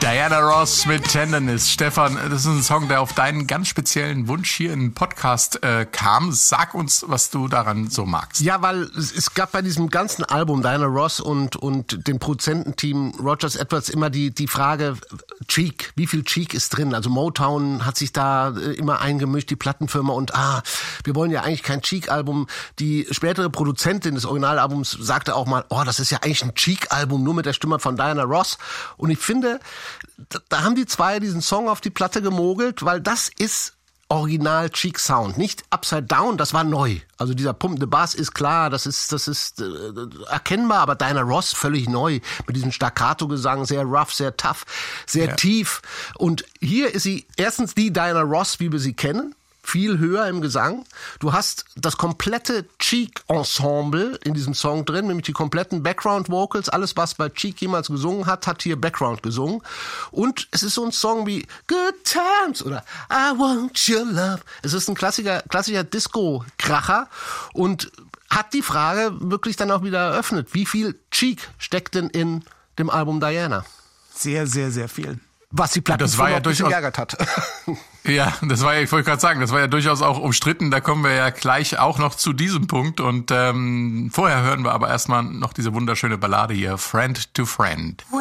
Diana 0.03 0.41
Ross 0.41 0.85
mit 0.87 1.05
Tenderness. 1.05 1.71
Stefan, 1.71 2.19
das 2.29 2.41
ist 2.41 2.47
ein 2.47 2.63
Song, 2.65 2.89
der 2.89 3.01
auf 3.01 3.13
deinen 3.13 3.47
ganz 3.47 3.69
speziellen 3.69 4.27
Wunsch 4.27 4.51
hier 4.51 4.73
in 4.73 4.81
den 4.81 4.95
Podcast 4.95 5.63
äh, 5.63 5.87
kam. 5.87 6.33
Sag 6.33 6.75
uns, 6.75 7.05
was 7.07 7.31
du 7.31 7.47
daran 7.47 7.89
so 7.89 8.05
magst. 8.05 8.41
Ja, 8.41 8.61
weil 8.63 8.91
es, 8.97 9.33
gab 9.35 9.53
bei 9.53 9.63
diesem 9.63 9.91
ganzen 9.91 10.25
Album 10.25 10.61
Diana 10.61 10.87
Ross 10.87 11.21
und, 11.21 11.55
und 11.55 12.09
dem 12.09 12.19
Produzententeam 12.19 13.13
Rogers 13.21 13.55
Edwards 13.55 13.91
immer 13.91 14.11
die, 14.11 14.35
die 14.35 14.49
Frage, 14.49 14.97
Cheek, 15.47 15.93
wie 15.95 16.09
viel 16.09 16.25
Cheek 16.25 16.53
ist 16.53 16.71
drin? 16.71 16.95
Also 16.95 17.09
Motown 17.09 17.87
hat 17.87 17.97
sich 17.97 18.13
da 18.13 18.49
äh, 18.49 18.73
immer 18.73 19.01
eingemischt, 19.01 19.51
die 19.51 19.57
Plattenfirma 19.57 20.13
und 20.13 20.35
ah, 20.35 20.65
wir 21.05 21.15
wollen 21.15 21.31
ja 21.31 21.43
eigentlich 21.43 21.63
kein 21.63 21.81
Cheek-Album. 21.81 22.49
Die 22.81 23.07
spätere 23.13 23.51
Produzentin 23.51 24.17
des 24.17 24.27
Originalalbums 24.27 24.91
sagte 25.01 25.37
auch 25.37 25.47
mal, 25.47 25.65
oh, 25.69 25.85
das 25.85 26.01
ist 26.01 26.11
ja 26.11 26.19
eigentlich 26.23 26.43
ein 26.43 26.57
Cheek-Album, 26.57 27.23
nur 27.23 27.35
mit 27.35 27.47
der 27.47 27.53
Stimme 27.53 27.79
von 27.79 27.95
Diana 27.95 28.25
Ross. 28.25 28.59
Und 28.97 29.11
ich 29.11 29.21
finde, 29.21 29.61
da, 30.29 30.39
da 30.49 30.63
haben 30.63 30.75
die 30.75 30.87
zwei 30.87 31.21
diesen 31.21 31.43
Song 31.43 31.69
auf 31.69 31.81
die 31.81 31.91
Platte 31.91 32.23
gemogelt, 32.23 32.85
weil 32.85 33.01
das 33.01 33.29
ist 33.39 33.75
Original 34.09 34.69
Cheek 34.69 34.99
Sound, 34.99 35.39
nicht 35.39 35.65
Upside 35.71 36.03
Down, 36.03 36.37
das 36.37 36.53
war 36.53 36.65
neu. 36.65 36.99
Also 37.17 37.33
dieser 37.33 37.55
pumpende 37.55 37.87
Bass 37.87 38.15
ist 38.15 38.35
klar, 38.35 38.69
das 38.69 38.85
ist 38.85 39.11
das 39.11 39.27
ist 39.27 39.61
äh, 39.63 39.65
erkennbar, 40.29 40.81
aber 40.81 40.97
Diana 40.97 41.23
Ross 41.23 41.55
völlig 41.55 41.89
neu 41.89 42.21
mit 42.47 42.55
diesem 42.57 42.73
Staccato 42.73 43.27
Gesang, 43.27 43.65
sehr 43.65 43.85
rough, 43.85 44.13
sehr 44.13 44.37
tough, 44.37 44.67
sehr 45.07 45.29
Ja. 45.29 45.35
tief 45.37 45.81
und 46.19 46.45
hier 46.61 46.95
ist 46.95 47.05
sie 47.05 47.27
erstens 47.37 47.75
die 47.75 47.91
Diana 47.91 48.21
Ross, 48.21 48.61
wie 48.61 48.71
wir 48.71 48.81
sie 48.81 48.93
kennen. 48.93 49.35
Viel 49.65 49.99
höher 49.99 50.27
im 50.27 50.41
Gesang. 50.41 50.85
Du 51.21 51.33
hast 51.33 51.65
das 51.77 51.97
komplette 51.97 52.67
Cheek-Ensemble 52.79 54.19
in 54.25 54.35
diesem 54.35 54.55
Song 54.55 54.85
drin, 54.85 55.07
nämlich 55.07 55.27
die 55.27 55.33
kompletten 55.33 55.83
Background-Vocals. 55.83 56.69
Alles, 56.69 56.97
was 56.97 57.15
bei 57.15 57.29
Cheek 57.29 57.61
jemals 57.61 57.89
gesungen 57.89 58.27
hat, 58.27 58.47
hat 58.47 58.63
hier 58.63 58.81
Background 58.81 59.23
gesungen. 59.23 59.63
Und 60.11 60.49
es 60.51 60.63
ist 60.63 60.75
so 60.75 60.85
ein 60.85 60.93
Song 60.93 61.27
wie 61.27 61.47
Good 61.69 62.05
Times 62.05 62.65
oder 62.65 62.85
I 63.11 63.39
Want 63.39 63.89
Your 63.89 64.05
Love. 64.05 64.41
Es 64.63 64.73
ist 64.73 64.89
ein 64.89 64.95
klassischer, 64.95 65.43
klassischer 65.49 65.85
Disco-Kracher 65.85 67.09
und 67.55 67.91
hat 68.31 68.53
die 68.55 68.63
Frage 68.63 69.13
wirklich 69.21 69.57
dann 69.57 69.71
auch 69.71 69.85
wieder 69.85 70.01
eröffnet. 70.11 70.49
Wie 70.53 70.67
viel 70.67 70.99
Cheek 71.11 71.49
steckt 71.59 71.95
denn 71.95 72.09
in 72.09 72.45
dem 72.79 72.91
Album 72.91 73.21
Diana? 73.21 73.65
Sehr, 74.15 74.47
sehr, 74.47 74.71
sehr 74.71 74.89
viel. 74.89 75.21
Was 75.55 75.73
die 75.73 75.81
Platte 75.83 76.03
Das 76.05 76.17
war 76.19 76.31
ja 76.31 76.41
durchaus- 76.41 76.69
geärgert 76.69 76.99
hat. 76.99 77.17
Ja, 78.05 78.33
das 78.43 78.63
war 78.65 78.75
ja, 78.75 78.81
ich 78.81 78.91
wollte 78.91 79.09
gerade 79.11 79.21
sagen, 79.21 79.41
das 79.41 79.53
war 79.53 79.61
ja 79.61 79.69
durchaus 79.69 80.03
auch 80.03 80.19
umstritten. 80.19 80.73
Da 80.73 80.81
kommen 80.81 81.05
wir 81.05 81.13
ja 81.13 81.31
gleich 81.31 81.79
auch 81.79 81.99
noch 81.99 82.17
zu 82.17 82.33
diesem 82.33 82.67
Punkt. 82.67 82.99
Und 82.99 83.31
ähm, 83.31 84.11
vorher 84.13 84.43
hören 84.43 84.65
wir 84.65 84.73
aber 84.73 84.89
erstmal 84.89 85.23
noch 85.23 85.53
diese 85.53 85.73
wunderschöne 85.73 86.19
Ballade 86.19 86.53
hier, 86.53 86.79
Friend 86.79 87.33
to 87.35 87.45
Friend. 87.47 88.05
When 88.11 88.19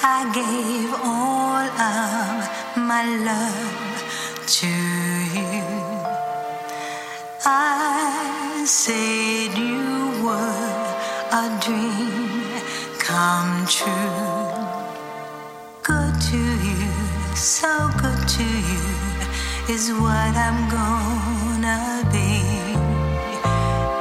I 0.00 0.32
gave 0.32 0.94
all 1.02 1.66
of 1.66 2.76
my 2.76 3.02
love 3.24 4.04
to 4.60 4.66
you, 5.36 5.64
I 7.44 8.64
said 8.64 9.58
you 9.58 10.22
were 10.22 10.94
a 11.32 11.48
dream 11.60 12.44
come 13.00 13.66
true. 13.66 14.27
So 17.38 17.88
good 18.02 18.26
to 18.26 18.42
you 18.42 19.72
is 19.72 19.92
what 19.92 20.34
I'm 20.34 20.68
gonna 20.68 22.02
be. 22.10 22.42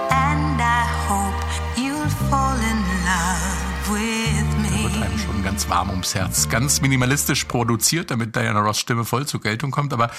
And 0.10 0.60
I 0.60 0.84
hope 1.08 1.38
you'll 1.78 2.10
fall 2.30 2.58
in 2.58 2.80
love 3.06 3.92
with 3.92 4.58
me. 4.58 4.84
Wird 4.84 5.04
einem 5.04 5.20
schon 5.20 5.44
ganz 5.44 5.70
warm 5.70 5.92
ums 5.92 6.16
Herz. 6.16 6.50
Ganz 6.50 6.82
minimalistisch 6.82 7.44
produziert, 7.44 8.10
damit 8.10 8.36
Diana 8.36 8.60
Ross 8.60 8.80
Stimme 8.80 9.06
voll 9.06 9.28
zur 9.28 9.40
Geltung 9.42 9.70
kommt. 9.70 9.94
Aber 9.94 10.10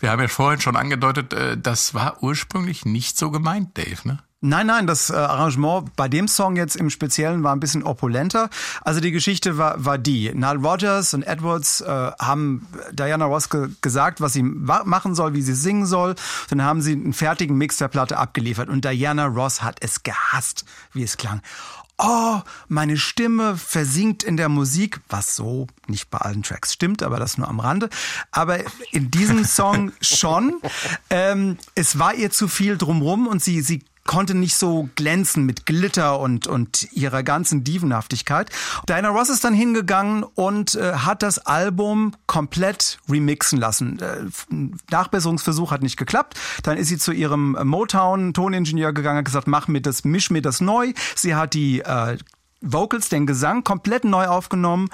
wir 0.00 0.10
haben 0.10 0.20
ja 0.20 0.28
vorhin 0.28 0.60
schon 0.60 0.76
angedeutet, 0.76 1.32
äh, 1.32 1.56
das 1.56 1.94
war 1.94 2.22
ursprünglich 2.22 2.84
nicht 2.84 3.16
so 3.16 3.30
gemeint, 3.30 3.78
Dave, 3.78 4.00
ne? 4.04 4.18
Nein, 4.46 4.68
nein, 4.68 4.86
das 4.86 5.10
äh, 5.10 5.14
Arrangement 5.14 5.96
bei 5.96 6.08
dem 6.08 6.28
Song 6.28 6.54
jetzt 6.54 6.76
im 6.76 6.88
Speziellen 6.88 7.42
war 7.42 7.52
ein 7.52 7.58
bisschen 7.58 7.82
opulenter. 7.82 8.48
Also 8.82 9.00
die 9.00 9.10
Geschichte 9.10 9.58
war, 9.58 9.84
war 9.84 9.98
die. 9.98 10.32
Nile 10.32 10.58
Rodgers 10.58 11.14
und 11.14 11.24
Edwards 11.24 11.80
äh, 11.80 11.86
haben 11.88 12.68
Diana 12.92 13.24
Ross 13.24 13.50
ge 13.50 13.68
gesagt, 13.80 14.20
was 14.20 14.34
sie 14.34 14.44
machen 14.44 15.16
soll, 15.16 15.34
wie 15.34 15.42
sie 15.42 15.54
singen 15.54 15.84
soll. 15.84 16.14
Dann 16.48 16.62
haben 16.62 16.80
sie 16.80 16.92
einen 16.92 17.12
fertigen 17.12 17.58
Mix 17.58 17.78
der 17.78 17.88
Platte 17.88 18.18
abgeliefert. 18.18 18.68
Und 18.68 18.84
Diana 18.84 19.26
Ross 19.26 19.62
hat 19.62 19.78
es 19.80 20.04
gehasst, 20.04 20.64
wie 20.92 21.02
es 21.02 21.16
klang. 21.16 21.42
Oh, 21.98 22.40
meine 22.68 22.98
Stimme 22.98 23.56
versinkt 23.56 24.22
in 24.22 24.36
der 24.36 24.48
Musik, 24.48 25.00
was 25.08 25.34
so 25.34 25.66
nicht 25.88 26.08
bei 26.08 26.18
allen 26.18 26.44
Tracks 26.44 26.72
stimmt, 26.72 27.02
aber 27.02 27.18
das 27.18 27.36
nur 27.36 27.48
am 27.48 27.58
Rande. 27.58 27.88
Aber 28.30 28.60
in 28.92 29.10
diesem 29.10 29.44
Song 29.44 29.90
schon. 30.00 30.60
Ähm, 31.10 31.58
es 31.74 31.98
war 31.98 32.14
ihr 32.14 32.30
zu 32.30 32.46
viel 32.46 32.76
drumrum 32.76 33.26
und 33.26 33.42
sie, 33.42 33.60
sie 33.60 33.82
konnte 34.06 34.34
nicht 34.34 34.56
so 34.56 34.88
glänzen 34.94 35.44
mit 35.44 35.66
Glitter 35.66 36.18
und, 36.18 36.46
und 36.46 36.88
ihrer 36.92 37.22
ganzen 37.22 37.64
Dievenhaftigkeit. 37.64 38.50
Diana 38.88 39.08
Ross 39.08 39.28
ist 39.28 39.44
dann 39.44 39.54
hingegangen 39.54 40.22
und 40.22 40.74
äh, 40.74 40.92
hat 40.92 41.22
das 41.22 41.38
Album 41.38 42.12
komplett 42.26 42.98
remixen 43.08 43.58
lassen. 43.58 43.98
Äh, 44.00 44.24
Nachbesserungsversuch 44.90 45.70
hat 45.70 45.82
nicht 45.82 45.96
geklappt. 45.96 46.38
Dann 46.62 46.78
ist 46.78 46.88
sie 46.88 46.98
zu 46.98 47.12
ihrem 47.12 47.56
Motown-Toningenieur 47.62 48.92
gegangen, 48.92 49.18
hat 49.18 49.24
gesagt, 49.24 49.46
mach 49.46 49.68
mir 49.68 49.80
das, 49.80 50.04
misch 50.04 50.30
mir 50.30 50.42
das 50.42 50.60
neu. 50.60 50.92
Sie 51.14 51.34
hat 51.34 51.54
die 51.54 51.80
äh, 51.80 52.18
Vocals, 52.60 53.08
den 53.08 53.26
Gesang 53.26 53.64
komplett 53.64 54.04
neu 54.04 54.26
aufgenommen 54.26 54.88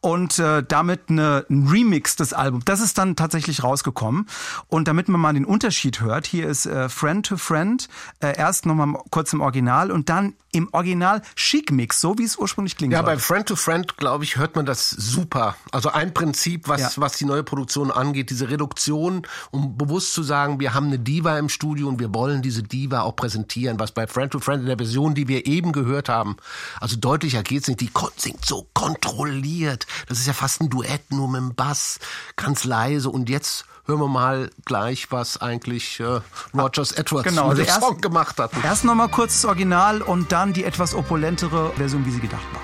und 0.00 0.38
äh, 0.38 0.62
damit 0.66 1.08
eine, 1.08 1.44
ein 1.50 1.68
Remix 1.68 2.16
des 2.16 2.32
Albums. 2.32 2.64
Das 2.64 2.80
ist 2.80 2.96
dann 2.98 3.16
tatsächlich 3.16 3.62
rausgekommen. 3.62 4.26
Und 4.68 4.88
damit 4.88 5.08
man 5.08 5.20
mal 5.20 5.34
den 5.34 5.44
Unterschied 5.44 6.00
hört, 6.00 6.26
hier 6.26 6.48
ist 6.48 6.66
äh, 6.66 6.88
Friend 6.88 7.26
to 7.26 7.36
Friend, 7.36 7.88
äh, 8.20 8.36
erst 8.36 8.66
nochmal 8.66 9.00
kurz 9.10 9.32
im 9.32 9.40
Original 9.40 9.90
und 9.90 10.08
dann 10.08 10.34
im 10.50 10.68
Original 10.72 11.20
Chic 11.36 11.70
Mix, 11.70 12.00
so 12.00 12.16
wie 12.16 12.24
es 12.24 12.38
ursprünglich 12.38 12.76
klingt. 12.76 12.94
Ja, 12.94 13.02
bei 13.02 13.18
Friend 13.18 13.46
to 13.46 13.54
Friend, 13.54 13.96
glaube 13.98 14.24
ich, 14.24 14.36
hört 14.38 14.56
man 14.56 14.64
das 14.64 14.88
super. 14.88 15.56
Also 15.72 15.90
ein 15.90 16.14
Prinzip, 16.14 16.68
was, 16.68 16.80
Ja. 16.80 16.90
was 16.96 17.18
die 17.18 17.26
neue 17.26 17.42
Produktion 17.42 17.90
angeht, 17.90 18.30
diese 18.30 18.48
Reduktion, 18.48 19.26
um 19.50 19.76
bewusst 19.76 20.14
zu 20.14 20.22
sagen, 20.22 20.58
wir 20.58 20.72
haben 20.72 20.86
eine 20.86 20.98
Diva 20.98 21.38
im 21.38 21.50
Studio 21.50 21.88
und 21.88 22.00
wir 22.00 22.14
wollen 22.14 22.40
diese 22.40 22.62
Diva 22.62 23.02
auch 23.02 23.14
präsentieren, 23.14 23.78
was 23.78 23.92
bei 23.92 24.06
Friend 24.06 24.32
to 24.32 24.40
Friend 24.40 24.60
in 24.60 24.66
der 24.66 24.78
Version, 24.78 25.14
die 25.14 25.28
wir 25.28 25.46
eben 25.46 25.72
gehört 25.72 26.08
haben, 26.08 26.36
also 26.80 26.96
deutlicher 27.08 27.42
geht's 27.42 27.68
nicht, 27.68 27.80
die 27.80 27.90
singt 28.16 28.44
so 28.44 28.66
kontrolliert. 28.74 29.86
Das 30.08 30.18
ist 30.18 30.26
ja 30.26 30.34
fast 30.34 30.60
ein 30.60 30.68
Duett, 30.68 31.10
nur 31.10 31.26
mit 31.28 31.40
dem 31.40 31.54
Bass, 31.54 31.98
ganz 32.36 32.64
leise 32.64 33.08
und 33.08 33.30
jetzt 33.30 33.64
hören 33.86 34.00
wir 34.00 34.08
mal 34.08 34.50
gleich, 34.66 35.10
was 35.10 35.38
eigentlich 35.40 36.00
äh, 36.00 36.20
Rogers 36.54 36.92
Edwards 36.92 37.26
Genau, 37.26 37.48
mit 37.48 37.50
also 37.52 37.62
dem 37.62 37.68
erst- 37.68 37.80
Song 37.80 38.00
gemacht 38.02 38.38
hat. 38.38 38.50
Erst 38.62 38.84
nochmal 38.84 39.08
kurz 39.08 39.40
das 39.40 39.46
Original 39.46 40.02
und 40.02 40.32
dann 40.32 40.52
die 40.52 40.64
etwas 40.64 40.94
opulentere 40.94 41.72
Version, 41.76 42.04
wie 42.04 42.10
sie 42.10 42.20
gedacht 42.20 42.44
war. 42.52 42.60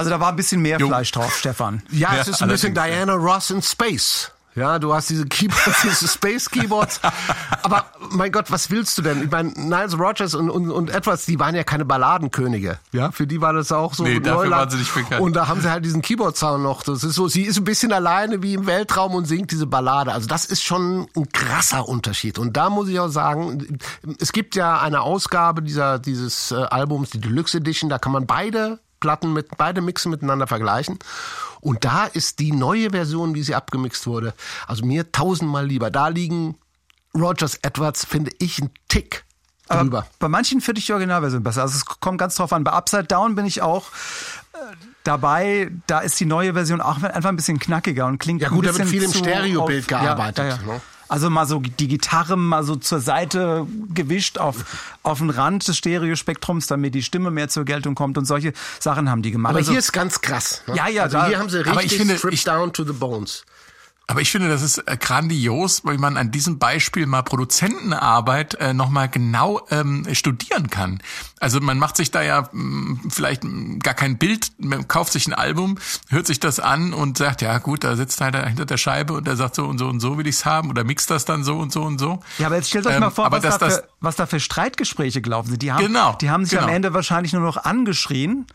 Also 0.00 0.10
da 0.10 0.20
war 0.20 0.28
ein 0.30 0.36
bisschen 0.36 0.60
mehr 0.62 0.78
Fleisch 0.80 1.12
drauf, 1.12 1.34
Stefan. 1.36 1.82
Ja, 1.90 2.14
Ja, 2.14 2.20
es 2.20 2.28
ist 2.28 2.42
ein 2.42 2.48
bisschen 2.48 2.74
Diana 2.74 3.14
Ross 3.14 3.50
in 3.50 3.62
Space. 3.62 4.32
Ja, 4.56 4.80
du 4.80 4.92
hast 4.92 5.08
diese 5.08 5.26
Keyboards, 5.26 5.82
diese 5.84 6.08
Space 6.08 6.50
Keyboards. 6.50 7.00
Aber 7.62 7.84
mein 8.10 8.32
Gott, 8.32 8.50
was 8.50 8.68
willst 8.68 8.98
du 8.98 9.02
denn? 9.02 9.22
Ich 9.22 9.30
meine, 9.30 9.50
Niles 9.50 9.96
Rogers 9.96 10.34
und, 10.34 10.50
und, 10.50 10.70
und 10.72 10.90
Edwards, 10.90 11.24
die 11.24 11.38
waren 11.38 11.54
ja 11.54 11.62
keine 11.62 11.84
Balladenkönige. 11.84 12.78
Ja, 12.90 13.12
für 13.12 13.28
die 13.28 13.40
war 13.40 13.52
das 13.52 13.70
auch 13.70 13.94
so 13.94 14.02
Nee, 14.02 14.18
dafür 14.18 14.42
Neuland. 14.42 14.60
waren 14.62 14.70
sie 14.70 14.78
nicht 14.78 14.92
bekannt. 14.92 15.20
Und 15.20 15.34
da 15.34 15.46
haben 15.46 15.60
sie 15.60 15.70
halt 15.70 15.84
diesen 15.84 16.02
Keyboard-Sound 16.02 16.64
noch. 16.64 16.82
Das 16.82 17.04
ist 17.04 17.14
so, 17.14 17.28
sie 17.28 17.42
ist 17.42 17.58
ein 17.58 17.64
bisschen 17.64 17.92
alleine 17.92 18.42
wie 18.42 18.54
im 18.54 18.66
Weltraum 18.66 19.14
und 19.14 19.26
singt 19.26 19.52
diese 19.52 19.68
Ballade. 19.68 20.12
Also 20.12 20.26
das 20.26 20.46
ist 20.46 20.64
schon 20.64 21.06
ein 21.16 21.28
krasser 21.30 21.88
Unterschied. 21.88 22.36
Und 22.38 22.56
da 22.56 22.70
muss 22.70 22.88
ich 22.88 22.98
auch 22.98 23.08
sagen, 23.08 23.78
es 24.18 24.32
gibt 24.32 24.56
ja 24.56 24.80
eine 24.80 25.02
Ausgabe 25.02 25.62
dieser, 25.62 26.00
dieses 26.00 26.50
äh, 26.50 26.56
Albums, 26.56 27.10
die 27.10 27.20
Deluxe 27.20 27.58
Edition, 27.58 27.88
da 27.88 27.98
kann 27.98 28.10
man 28.10 28.26
beide 28.26 28.80
Platten 29.00 29.32
mit 29.32 29.56
beide 29.56 29.80
Mixen 29.80 30.10
miteinander 30.10 30.46
vergleichen. 30.46 30.98
Und 31.60 31.84
da 31.84 32.04
ist 32.04 32.38
die 32.38 32.52
neue 32.52 32.90
Version, 32.90 33.34
wie 33.34 33.42
sie 33.42 33.54
abgemixt 33.54 34.06
wurde, 34.06 34.32
also 34.66 34.84
mir 34.84 35.10
tausendmal 35.12 35.66
lieber. 35.66 35.90
Da 35.90 36.08
liegen 36.08 36.56
Rogers 37.14 37.56
Edwards, 37.62 38.04
finde 38.04 38.30
ich, 38.38 38.58
ein 38.60 38.70
Tick 38.88 39.24
drüber. 39.68 39.98
Aber 39.98 40.06
bei 40.18 40.28
manchen 40.28 40.60
finde 40.60 40.78
ich 40.78 40.86
die 40.86 40.92
Originalversion 40.92 41.42
besser. 41.42 41.62
Also 41.62 41.76
es 41.76 41.84
kommt 41.84 42.18
ganz 42.18 42.36
drauf 42.36 42.52
an. 42.52 42.64
Bei 42.64 42.72
Upside 42.72 43.04
Down 43.04 43.34
bin 43.34 43.46
ich 43.46 43.62
auch 43.62 43.86
äh, 44.52 44.56
dabei. 45.04 45.70
Da 45.86 46.00
ist 46.00 46.18
die 46.20 46.26
neue 46.26 46.54
Version 46.54 46.80
auch 46.80 47.02
einfach 47.02 47.28
ein 47.30 47.36
bisschen 47.36 47.58
knackiger 47.58 48.06
und 48.06 48.18
klingt 48.18 48.42
Ja 48.42 48.48
gut, 48.48 48.64
ein 48.64 48.72
da 48.72 48.78
wird 48.78 48.88
bisschen 48.90 48.90
viel 48.90 49.02
im 49.02 49.12
Stereobild 49.12 49.84
auf- 49.86 49.90
ja, 49.90 50.00
gearbeitet, 50.02 50.44
Ja, 50.44 50.56
ja. 50.66 50.72
ne? 50.74 50.80
Also 51.10 51.28
mal 51.28 51.44
so 51.44 51.58
die 51.58 51.88
Gitarre 51.88 52.36
mal 52.36 52.62
so 52.62 52.76
zur 52.76 53.00
Seite 53.00 53.66
gewischt 53.92 54.38
auf, 54.38 54.56
auf 55.02 55.18
den 55.18 55.30
Rand 55.30 55.66
des 55.66 55.76
Stereospektrums, 55.76 56.68
damit 56.68 56.94
die 56.94 57.02
Stimme 57.02 57.32
mehr 57.32 57.48
zur 57.48 57.64
Geltung 57.64 57.96
kommt 57.96 58.16
und 58.16 58.26
solche 58.26 58.52
Sachen 58.78 59.10
haben 59.10 59.20
die 59.20 59.32
gemacht. 59.32 59.50
Aber 59.50 59.58
also, 59.58 59.72
hier 59.72 59.80
ist 59.80 59.92
ganz 59.92 60.20
krass. 60.20 60.62
Ne? 60.68 60.76
Ja, 60.76 60.88
ja, 60.88 61.02
also 61.02 61.18
da- 61.18 61.26
hier 61.26 61.38
haben 61.40 61.50
sie 61.50 61.58
aber 61.58 61.70
richtig 61.80 61.92
ich 61.92 61.98
finde, 61.98 62.16
stripped 62.16 62.34
ich- 62.34 62.44
down 62.44 62.72
to 62.72 62.84
the 62.84 62.92
bones. 62.92 63.44
Aber 64.10 64.20
ich 64.22 64.32
finde, 64.32 64.48
das 64.48 64.62
ist 64.62 64.78
äh, 64.78 64.96
grandios, 64.96 65.84
weil 65.84 65.96
man 65.96 66.16
an 66.16 66.32
diesem 66.32 66.58
Beispiel 66.58 67.06
mal 67.06 67.22
Produzentenarbeit 67.22 68.54
äh, 68.54 68.74
nochmal 68.74 69.08
genau 69.08 69.60
ähm, 69.70 70.04
studieren 70.14 70.68
kann. 70.68 71.00
Also 71.38 71.60
man 71.60 71.78
macht 71.78 71.96
sich 71.96 72.10
da 72.10 72.20
ja 72.20 72.48
mh, 72.50 73.02
vielleicht 73.08 73.44
mh, 73.44 73.78
gar 73.84 73.94
kein 73.94 74.18
Bild, 74.18 74.50
man 74.58 74.88
kauft 74.88 75.12
sich 75.12 75.28
ein 75.28 75.32
Album, 75.32 75.78
hört 76.08 76.26
sich 76.26 76.40
das 76.40 76.58
an 76.58 76.92
und 76.92 77.18
sagt, 77.18 77.40
ja 77.40 77.58
gut, 77.58 77.84
da 77.84 77.94
sitzt 77.94 78.20
einer 78.20 78.44
hinter 78.46 78.66
der 78.66 78.78
Scheibe 78.78 79.12
und 79.12 79.28
der 79.28 79.36
sagt 79.36 79.54
so 79.54 79.64
und 79.66 79.78
so 79.78 79.86
und 79.86 80.00
so 80.00 80.18
will 80.18 80.26
ich's 80.26 80.44
haben 80.44 80.70
oder 80.70 80.82
mixt 80.82 81.08
das 81.10 81.24
dann 81.24 81.44
so 81.44 81.56
und 81.58 81.72
so 81.72 81.82
und 81.82 82.00
so. 82.00 82.18
Ja, 82.38 82.46
aber 82.48 82.56
jetzt 82.56 82.68
stellt 82.70 82.88
euch 82.88 82.94
Ähm, 82.94 83.00
mal 83.00 83.10
vor, 83.10 83.26
aber 83.26 83.36
was, 83.36 83.42
dass 83.44 83.58
da 83.58 83.66
das- 83.66 83.76
für, 83.76 83.88
was 84.00 84.16
da 84.16 84.26
für 84.26 84.40
Streitgespräche 84.40 85.22
gelaufen 85.22 85.50
sind. 85.50 85.62
Die 85.62 85.70
haben, 85.70 85.84
Genau, 85.86 86.14
die 86.20 86.30
haben 86.30 86.44
sich 86.44 86.58
am 86.58 86.64
genau. 86.64 86.74
Ende 86.76 86.94
wahrscheinlich 86.94 87.32
nur 87.32 87.42
noch 87.42 87.58
angeschrien. 87.58 88.46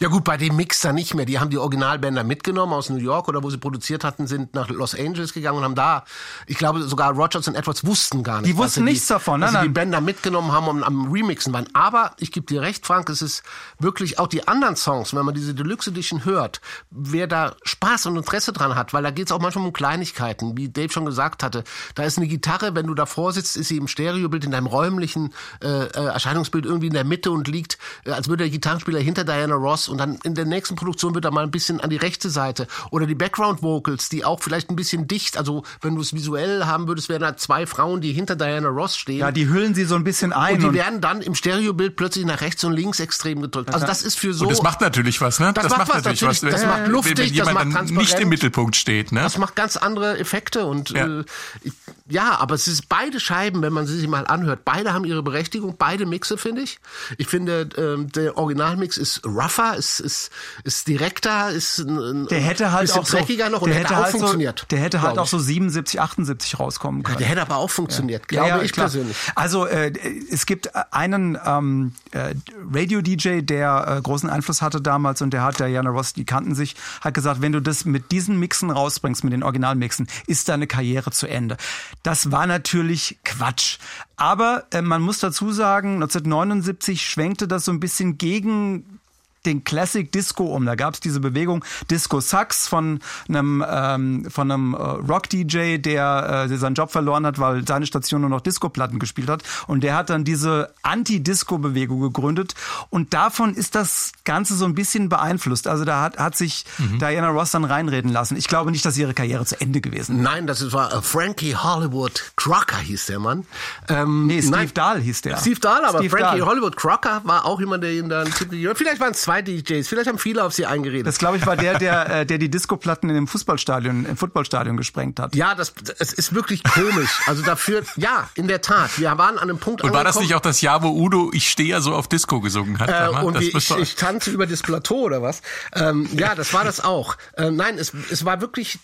Ja 0.00 0.08
gut, 0.08 0.22
bei 0.22 0.36
dem 0.36 0.54
Mixer 0.54 0.92
nicht 0.92 1.14
mehr. 1.14 1.26
Die 1.26 1.40
haben 1.40 1.50
die 1.50 1.58
Originalbänder 1.58 2.22
mitgenommen 2.22 2.72
aus 2.72 2.88
New 2.88 2.98
York 2.98 3.26
oder 3.26 3.42
wo 3.42 3.50
sie 3.50 3.58
produziert 3.58 4.04
hatten, 4.04 4.28
sind 4.28 4.54
nach 4.54 4.68
Los 4.68 4.94
Angeles 4.94 5.32
gegangen 5.32 5.58
und 5.58 5.64
haben 5.64 5.74
da, 5.74 6.04
ich 6.46 6.56
glaube 6.56 6.82
sogar 6.84 7.12
Rogers 7.12 7.48
und 7.48 7.56
Edwards 7.56 7.84
wussten 7.84 8.22
gar 8.22 8.40
nicht. 8.40 8.52
Die 8.52 8.56
wussten 8.56 8.84
nichts 8.84 9.08
davon, 9.08 9.40
Dass 9.40 9.52
nein, 9.52 9.62
sie 9.62 9.68
die. 9.68 9.74
Bänder 9.74 10.00
mitgenommen 10.00 10.52
haben 10.52 10.68
und 10.68 10.84
am 10.84 11.10
Remixen 11.10 11.52
waren. 11.52 11.66
Aber 11.72 12.12
ich 12.20 12.30
gebe 12.30 12.46
dir 12.46 12.62
recht, 12.62 12.86
Frank, 12.86 13.08
es 13.08 13.22
ist 13.22 13.42
wirklich 13.80 14.20
auch 14.20 14.28
die 14.28 14.46
anderen 14.46 14.76
Songs, 14.76 15.14
wenn 15.14 15.24
man 15.24 15.34
diese 15.34 15.52
Deluxe 15.52 15.90
Edition 15.90 16.24
hört, 16.24 16.60
wer 16.90 17.26
da 17.26 17.56
Spaß 17.64 18.06
und 18.06 18.16
Interesse 18.16 18.52
dran 18.52 18.76
hat, 18.76 18.92
weil 18.92 19.02
da 19.02 19.10
geht 19.10 19.26
es 19.26 19.32
auch 19.32 19.40
manchmal 19.40 19.66
um 19.66 19.72
Kleinigkeiten, 19.72 20.56
wie 20.56 20.68
Dave 20.68 20.92
schon 20.92 21.06
gesagt 21.06 21.42
hatte. 21.42 21.64
Da 21.96 22.04
ist 22.04 22.18
eine 22.18 22.28
Gitarre, 22.28 22.76
wenn 22.76 22.86
du 22.86 22.94
davor 22.94 23.32
sitzt, 23.32 23.56
ist 23.56 23.66
sie 23.66 23.78
im 23.78 23.88
Stereobild 23.88 24.44
in 24.44 24.52
deinem 24.52 24.66
räumlichen 24.66 25.34
äh, 25.60 25.66
äh, 25.66 26.04
Erscheinungsbild 26.04 26.66
irgendwie 26.66 26.86
in 26.86 26.92
der 26.92 27.04
Mitte 27.04 27.32
und 27.32 27.48
liegt, 27.48 27.78
äh, 28.04 28.12
als 28.12 28.28
würde 28.28 28.44
der 28.44 28.50
Gitarrenspieler 28.50 29.00
hinter 29.00 29.24
Diana 29.24 29.56
Ross 29.56 29.87
und 29.88 29.98
dann 29.98 30.18
in 30.24 30.34
der 30.34 30.44
nächsten 30.44 30.76
Produktion 30.76 31.14
wird 31.14 31.24
er 31.24 31.30
mal 31.30 31.44
ein 31.44 31.50
bisschen 31.50 31.80
an 31.80 31.90
die 31.90 31.96
rechte 31.96 32.30
Seite. 32.30 32.66
Oder 32.90 33.06
die 33.06 33.14
Background 33.14 33.62
Vocals, 33.62 34.08
die 34.08 34.24
auch 34.24 34.40
vielleicht 34.42 34.70
ein 34.70 34.76
bisschen 34.76 35.06
dicht, 35.08 35.36
also 35.36 35.62
wenn 35.80 35.94
du 35.94 36.00
es 36.00 36.12
visuell 36.14 36.64
haben 36.64 36.88
würdest, 36.88 37.08
wären 37.08 37.22
da 37.22 37.36
zwei 37.36 37.66
Frauen, 37.66 38.00
die 38.00 38.12
hinter 38.12 38.36
Diana 38.36 38.68
Ross 38.68 38.96
stehen. 38.96 39.18
Ja, 39.18 39.30
die 39.32 39.48
hüllen 39.48 39.74
sie 39.74 39.84
so 39.84 39.94
ein 39.94 40.04
bisschen 40.04 40.32
ein. 40.32 40.56
und 40.62 40.72
die 40.72 40.78
werden 40.78 41.00
dann 41.00 41.22
im 41.22 41.34
Stereobild 41.34 41.96
plötzlich 41.96 42.24
nach 42.24 42.40
rechts 42.40 42.64
und 42.64 42.72
links 42.72 43.00
extrem 43.00 43.40
gedrückt. 43.42 43.72
Also 43.74 43.86
das 43.86 44.02
ist 44.02 44.18
für 44.18 44.32
so. 44.34 44.44
Und 44.44 44.50
das 44.52 44.62
macht 44.62 44.80
natürlich 44.80 45.20
was, 45.20 45.40
ne? 45.40 45.52
Das 45.52 45.68
macht 45.70 45.88
was, 45.88 46.04
natürlich 46.04 46.22
was. 46.22 46.40
Das 46.40 46.64
macht 46.64 46.82
wenn- 46.84 46.90
luftig, 46.90 47.18
wenn 47.18 47.26
das 47.26 47.34
jemand 47.36 47.54
macht 47.54 47.64
dann 47.64 47.72
transparent. 47.72 47.98
nicht 48.08 48.20
im 48.20 48.28
Mittelpunkt 48.28 48.76
steht, 48.76 49.12
ne? 49.12 49.20
Das 49.22 49.38
macht 49.38 49.54
ganz 49.56 49.76
andere 49.76 50.18
Effekte 50.18 50.66
und 50.66 50.90
Ja. 50.90 51.06
äh, 51.20 51.24
ich- 51.62 51.72
ja, 52.08 52.38
aber 52.38 52.54
es 52.54 52.66
ist 52.68 52.88
beide 52.88 53.20
Scheiben, 53.20 53.62
wenn 53.62 53.72
man 53.72 53.86
sie 53.86 53.98
sich 53.98 54.08
mal 54.08 54.26
anhört. 54.26 54.60
Beide 54.64 54.92
haben 54.92 55.04
ihre 55.04 55.22
Berechtigung, 55.22 55.74
beide 55.78 56.06
Mixe 56.06 56.38
finde 56.38 56.62
ich. 56.62 56.78
Ich 57.18 57.26
finde 57.26 57.68
ähm, 57.76 58.10
der 58.12 58.36
Originalmix 58.36 58.96
ist 58.96 59.24
rougher, 59.24 59.76
ist 59.76 60.00
ist 60.00 60.30
ist 60.64 60.88
direkter, 60.88 61.50
ist 61.50 61.78
ein, 61.78 61.98
ein 61.98 62.26
Der 62.28 62.40
hätte 62.40 62.72
halt 62.72 62.82
bisschen 62.82 63.02
auch 63.02 63.06
so, 63.06 63.16
dreckiger 63.18 63.50
noch 63.50 63.62
und 63.62 63.68
der 63.70 63.78
hätte, 63.78 63.88
hätte 63.88 63.98
auch 63.98 64.04
halt 64.04 64.12
funktioniert. 64.12 64.60
So, 64.60 64.66
der 64.70 64.78
hätte 64.80 65.02
halt 65.02 65.18
auch 65.18 65.26
so 65.26 65.38
77, 65.38 66.00
78 66.00 66.58
rauskommen 66.58 67.02
können. 67.02 67.18
Der 67.18 67.26
hätte 67.26 67.42
aber 67.42 67.56
auch 67.56 67.70
funktioniert, 67.70 68.22
Ja, 68.30 68.42
glaube 68.44 68.58
ja, 68.58 68.62
ich 68.62 68.72
klar. 68.72 68.86
persönlich. 68.86 69.16
Also 69.34 69.66
äh, 69.66 69.92
es 70.30 70.46
gibt 70.46 70.70
einen 70.92 71.38
ähm, 71.44 71.92
äh, 72.12 72.34
Radio-DJ, 72.72 73.40
der 73.42 73.96
äh, 73.98 74.02
großen 74.02 74.30
Einfluss 74.30 74.62
hatte 74.62 74.80
damals 74.80 75.22
und 75.22 75.30
der 75.32 75.42
hat, 75.42 75.60
Diana 75.60 75.90
Ross, 75.90 76.12
die 76.12 76.24
kannten 76.24 76.54
sich, 76.54 76.74
hat 77.00 77.14
gesagt, 77.14 77.42
wenn 77.42 77.52
du 77.52 77.60
das 77.60 77.84
mit 77.84 78.10
diesen 78.12 78.38
Mixen 78.38 78.70
rausbringst, 78.70 79.24
mit 79.24 79.32
den 79.32 79.42
Originalmixen, 79.42 80.08
ist 80.26 80.48
deine 80.48 80.66
Karriere 80.66 81.10
zu 81.10 81.26
Ende. 81.26 81.56
Das 82.02 82.30
war 82.30 82.46
natürlich 82.46 83.18
Quatsch. 83.24 83.78
Aber 84.16 84.66
äh, 84.70 84.82
man 84.82 85.02
muss 85.02 85.20
dazu 85.20 85.52
sagen, 85.52 85.94
1979 85.94 87.06
schwenkte 87.06 87.48
das 87.48 87.64
so 87.64 87.72
ein 87.72 87.80
bisschen 87.80 88.18
gegen 88.18 88.97
den 89.46 89.64
Classic 89.64 90.10
Disco 90.10 90.44
um. 90.44 90.66
Da 90.66 90.74
gab 90.74 90.94
es 90.94 91.00
diese 91.00 91.20
Bewegung 91.20 91.64
Disco 91.90 92.20
Sax 92.20 92.68
von 92.68 93.00
einem 93.28 93.64
ähm, 93.68 94.26
von 94.30 94.50
einem 94.50 94.74
äh, 94.74 94.76
Rock 94.76 95.28
DJ, 95.28 95.78
der, 95.78 96.44
äh, 96.44 96.48
der 96.48 96.58
seinen 96.58 96.74
Job 96.74 96.90
verloren 96.90 97.26
hat, 97.26 97.38
weil 97.38 97.66
seine 97.66 97.86
Station 97.86 98.20
nur 98.20 98.30
noch 98.30 98.40
Disco-Platten 98.40 98.98
gespielt 98.98 99.28
hat. 99.28 99.42
Und 99.66 99.82
der 99.82 99.96
hat 99.96 100.10
dann 100.10 100.24
diese 100.24 100.74
Anti-Disco-Bewegung 100.82 102.00
gegründet. 102.00 102.54
Und 102.90 103.14
davon 103.14 103.54
ist 103.54 103.74
das 103.74 104.12
Ganze 104.24 104.54
so 104.54 104.64
ein 104.64 104.74
bisschen 104.74 105.08
beeinflusst. 105.08 105.66
Also 105.66 105.84
da 105.84 106.00
hat, 106.02 106.18
hat 106.18 106.36
sich 106.36 106.64
Diana 107.00 107.28
Ross 107.28 107.50
dann 107.50 107.64
reinreden 107.64 108.10
lassen. 108.12 108.36
Ich 108.36 108.48
glaube 108.48 108.70
nicht, 108.70 108.84
dass 108.84 108.96
ihre 108.96 109.14
Karriere 109.14 109.44
zu 109.44 109.60
Ende 109.60 109.80
gewesen 109.80 110.16
ist. 110.16 110.22
Nein, 110.22 110.46
das 110.46 110.72
war 110.72 110.92
äh, 110.92 111.02
Frankie 111.02 111.54
Hollywood 111.56 112.32
Crocker 112.36 112.78
hieß 112.78 113.06
der 113.06 113.18
Mann. 113.18 113.46
Ähm, 113.88 114.26
Nee, 114.26 114.40
Steve 114.42 114.56
nein, 114.56 114.70
Dahl 114.74 115.00
hieß 115.00 115.22
der. 115.22 115.36
Steve 115.38 115.60
Dahl, 115.60 115.84
aber 115.84 115.98
Steve 115.98 116.16
Frankie 116.16 116.38
Dahl. 116.40 116.48
Hollywood 116.48 116.76
Crocker 116.76 117.20
war 117.24 117.44
auch 117.44 117.60
jemand, 117.60 117.82
der 117.84 117.92
ihn 117.92 118.08
dann. 118.08 118.26
Vielleicht 118.28 119.00
waren 119.00 119.12
es 119.12 119.24
zwei 119.28 119.42
DJs, 119.42 119.86
vielleicht 119.86 120.08
haben 120.08 120.18
viele 120.18 120.42
auf 120.42 120.54
sie 120.54 120.64
eingeredet. 120.64 121.06
Das 121.06 121.18
glaube 121.18 121.36
ich 121.36 121.44
war 121.44 121.54
der, 121.54 121.78
der, 121.78 122.20
äh, 122.20 122.26
der 122.26 122.38
die 122.38 122.48
Disco-Platten 122.48 123.10
in 123.10 123.14
dem 123.14 123.26
Fußballstadion, 123.26 124.06
im 124.06 124.16
Footballstadion 124.16 124.78
gesprengt 124.78 125.20
hat. 125.20 125.36
ja, 125.36 125.54
das, 125.54 125.74
es 125.98 126.14
ist 126.14 126.34
wirklich 126.34 126.64
komisch. 126.64 127.20
Also 127.26 127.42
dafür, 127.42 127.82
ja, 127.96 128.30
in 128.36 128.48
der 128.48 128.62
Tat. 128.62 128.98
Wir 128.98 129.18
waren 129.18 129.36
an 129.36 129.50
einem 129.50 129.58
Punkt 129.58 129.82
Und 129.82 129.92
war 129.92 130.02
das 130.02 130.18
nicht 130.18 130.34
auch 130.34 130.40
das 130.40 130.62
Jahr, 130.62 130.82
wo 130.82 130.88
Udo 130.88 131.30
Ich 131.34 131.50
stehe 131.50 131.68
ja 131.68 131.82
so 131.82 131.94
auf 131.94 132.08
Disco 132.08 132.40
gesungen 132.40 132.78
hat? 132.78 132.88
Äh, 132.88 133.22
und 133.22 133.34
das 133.34 133.42
wie 133.42 133.48
ich, 133.48 133.70
ich 133.76 133.94
tanze 133.96 134.30
über 134.30 134.46
das 134.46 134.62
Plateau 134.62 135.02
oder 135.02 135.20
was? 135.20 135.42
Ähm, 135.74 136.08
ja, 136.14 136.34
das 136.34 136.54
war 136.54 136.64
das 136.64 136.82
auch. 136.82 137.18
Äh, 137.34 137.50
nein, 137.50 137.76
es, 137.76 137.92
es 138.10 138.24
war 138.24 138.40
wirklich, 138.40 138.78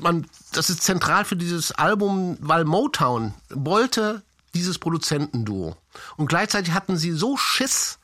man, 0.00 0.26
das 0.52 0.68
ist 0.68 0.82
zentral 0.82 1.24
für 1.24 1.36
dieses 1.36 1.72
Album, 1.72 2.36
weil 2.40 2.66
Motown 2.66 3.32
wollte 3.48 4.20
dieses 4.54 4.78
Produzentenduo. 4.78 5.76
Und 6.16 6.28
gleichzeitig 6.28 6.74
hatten 6.74 6.98
sie 6.98 7.12
so 7.12 7.38
Schiss 7.38 7.97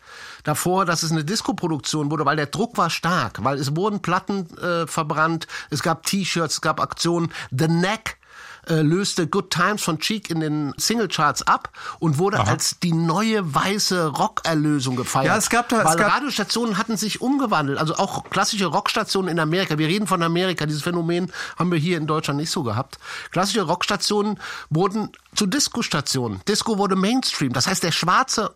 davor, 0.44 0.84
dass 0.84 1.02
es 1.02 1.10
eine 1.10 1.24
Disco-Produktion 1.24 2.10
wurde, 2.10 2.24
weil 2.24 2.36
der 2.36 2.46
Druck 2.46 2.76
war 2.78 2.90
stark, 2.90 3.42
weil 3.44 3.58
es 3.58 3.74
wurden 3.74 4.00
Platten 4.00 4.46
äh, 4.58 4.86
verbrannt, 4.86 5.46
es 5.70 5.82
gab 5.82 6.04
T-Shirts, 6.06 6.54
es 6.54 6.60
gab 6.60 6.80
Aktionen. 6.80 7.32
The 7.50 7.68
Neck 7.68 8.18
äh, 8.66 8.80
löste 8.80 9.26
Good 9.26 9.50
Times 9.50 9.82
von 9.82 9.98
Cheek 9.98 10.30
in 10.30 10.40
den 10.40 10.72
Singlecharts 10.78 11.42
ab 11.46 11.68
und 11.98 12.16
wurde 12.16 12.40
als 12.40 12.78
die 12.82 12.92
neue 12.94 13.54
weiße 13.54 14.06
Rockerlösung 14.06 14.96
gefeiert. 14.96 15.26
Ja, 15.26 15.36
es 15.36 15.50
gab 15.50 15.68
da- 15.68 15.80
es 15.80 15.84
Weil 15.84 15.96
gab- 15.98 16.14
Radiostationen 16.14 16.78
hatten 16.78 16.96
sich 16.96 17.20
umgewandelt, 17.20 17.78
also 17.78 17.96
auch 17.96 18.24
klassische 18.30 18.64
Rockstationen 18.66 19.30
in 19.30 19.38
Amerika. 19.38 19.76
Wir 19.76 19.88
reden 19.88 20.06
von 20.06 20.22
Amerika, 20.22 20.64
dieses 20.64 20.82
Phänomen 20.82 21.30
haben 21.58 21.70
wir 21.70 21.78
hier 21.78 21.98
in 21.98 22.06
Deutschland 22.06 22.40
nicht 22.40 22.50
so 22.50 22.62
gehabt. 22.62 22.98
Klassische 23.32 23.62
Rockstationen 23.62 24.38
wurden 24.70 25.10
zu 25.34 25.44
Disco-Stationen. 25.46 26.40
Disco 26.48 26.78
wurde 26.78 26.96
Mainstream, 26.96 27.52
das 27.52 27.66
heißt 27.66 27.82
der 27.82 27.92
schwarze 27.92 28.54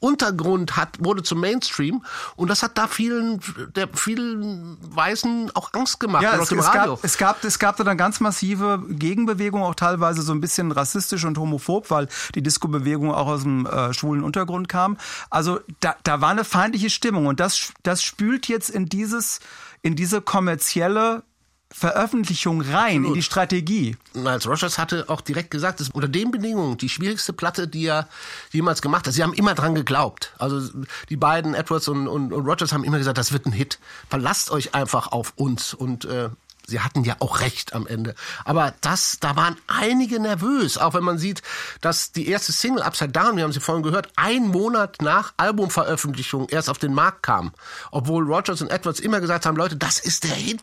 Untergrund 0.00 0.76
hat, 0.76 0.96
wurde 1.00 1.22
zum 1.22 1.40
Mainstream 1.40 2.04
und 2.36 2.48
das 2.48 2.62
hat 2.62 2.78
da 2.78 2.86
vielen, 2.86 3.40
der 3.74 3.88
vielen 3.92 4.76
Weißen 4.94 5.52
auch 5.54 5.72
Angst 5.72 6.00
gemacht 6.00 6.22
Ja, 6.22 6.36
es, 6.36 6.50
es, 6.50 6.72
gab, 6.72 7.04
es, 7.04 7.18
gab, 7.18 7.44
es 7.44 7.58
gab 7.58 7.76
da 7.76 7.84
dann 7.84 7.96
ganz 7.96 8.20
massive 8.20 8.82
Gegenbewegung, 8.88 9.62
auch 9.62 9.74
teilweise 9.74 10.22
so 10.22 10.32
ein 10.32 10.40
bisschen 10.40 10.72
rassistisch 10.72 11.24
und 11.24 11.38
homophob, 11.38 11.90
weil 11.90 12.08
die 12.34 12.42
Disco-Bewegung 12.42 13.12
auch 13.12 13.26
aus 13.26 13.42
dem 13.42 13.66
äh, 13.66 13.92
schwulen 13.92 14.22
Untergrund 14.22 14.68
kam. 14.68 14.96
Also 15.30 15.60
da, 15.80 15.96
da 16.02 16.20
war 16.20 16.30
eine 16.30 16.44
feindliche 16.44 16.90
Stimmung 16.90 17.26
und 17.26 17.40
das, 17.40 17.72
das 17.82 18.02
spült 18.02 18.48
jetzt 18.48 18.70
in 18.70 18.86
dieses, 18.86 19.40
in 19.82 19.96
diese 19.96 20.20
kommerzielle 20.20 21.22
Veröffentlichung 21.70 22.62
rein, 22.62 23.04
in 23.04 23.14
die 23.14 23.22
Strategie. 23.22 23.96
Miles 24.14 24.46
Rogers 24.48 24.78
hatte 24.78 25.04
auch 25.08 25.20
direkt 25.20 25.50
gesagt, 25.50 25.80
das 25.80 25.88
ist 25.88 25.94
unter 25.94 26.08
den 26.08 26.30
Bedingungen 26.30 26.78
die 26.78 26.88
schwierigste 26.88 27.34
Platte, 27.34 27.68
die 27.68 27.86
er 27.86 28.08
jemals 28.52 28.80
gemacht 28.80 29.06
hat. 29.06 29.12
Sie 29.12 29.22
haben 29.22 29.34
immer 29.34 29.54
dran 29.54 29.74
geglaubt. 29.74 30.32
Also 30.38 30.66
die 31.10 31.16
beiden, 31.16 31.54
Edwards 31.54 31.86
und, 31.88 32.08
und, 32.08 32.32
und 32.32 32.46
Rogers, 32.46 32.72
haben 32.72 32.84
immer 32.84 32.98
gesagt, 32.98 33.18
das 33.18 33.32
wird 33.32 33.44
ein 33.44 33.52
Hit. 33.52 33.78
Verlasst 34.08 34.50
euch 34.50 34.74
einfach 34.74 35.12
auf 35.12 35.34
uns. 35.36 35.74
Und 35.74 36.06
äh, 36.06 36.30
sie 36.68 36.80
hatten 36.80 37.02
ja 37.02 37.16
auch 37.18 37.40
recht 37.40 37.72
am 37.72 37.86
Ende. 37.86 38.14
Aber 38.44 38.74
das, 38.82 39.16
da 39.20 39.34
waren 39.36 39.56
einige 39.66 40.20
nervös, 40.20 40.78
auch 40.78 40.94
wenn 40.94 41.02
man 41.02 41.18
sieht, 41.18 41.42
dass 41.80 42.12
die 42.12 42.28
erste 42.28 42.52
Single 42.52 42.82
Upside 42.82 43.10
Down, 43.10 43.36
wir 43.36 43.44
haben 43.44 43.52
sie 43.52 43.60
vorhin 43.60 43.82
gehört, 43.82 44.08
ein 44.16 44.48
Monat 44.48 45.02
nach 45.02 45.32
Albumveröffentlichung 45.38 46.48
erst 46.50 46.68
auf 46.70 46.78
den 46.78 46.94
Markt 46.94 47.22
kam. 47.22 47.52
Obwohl 47.90 48.24
Rogers 48.30 48.60
und 48.62 48.70
Edwards 48.70 49.00
immer 49.00 49.20
gesagt 49.20 49.46
haben, 49.46 49.56
Leute, 49.56 49.76
das 49.76 49.98
ist 49.98 50.24
der 50.24 50.34
Hit, 50.34 50.62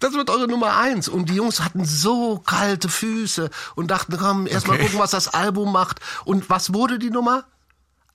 das 0.00 0.12
wird 0.14 0.30
eure 0.30 0.48
Nummer 0.48 0.76
eins. 0.76 1.08
Und 1.08 1.28
die 1.28 1.34
Jungs 1.34 1.60
hatten 1.60 1.84
so 1.84 2.38
kalte 2.38 2.88
Füße 2.88 3.50
und 3.74 3.90
dachten, 3.90 4.16
komm, 4.18 4.46
erst 4.46 4.66
mal 4.66 4.74
Okay. 4.74 4.84
gucken, 4.84 4.98
was 4.98 5.10
das 5.12 5.28
Album 5.28 5.70
macht. 5.72 6.00
Und 6.24 6.50
was 6.50 6.72
wurde 6.74 6.98
die 6.98 7.10
Nummer? 7.10 7.44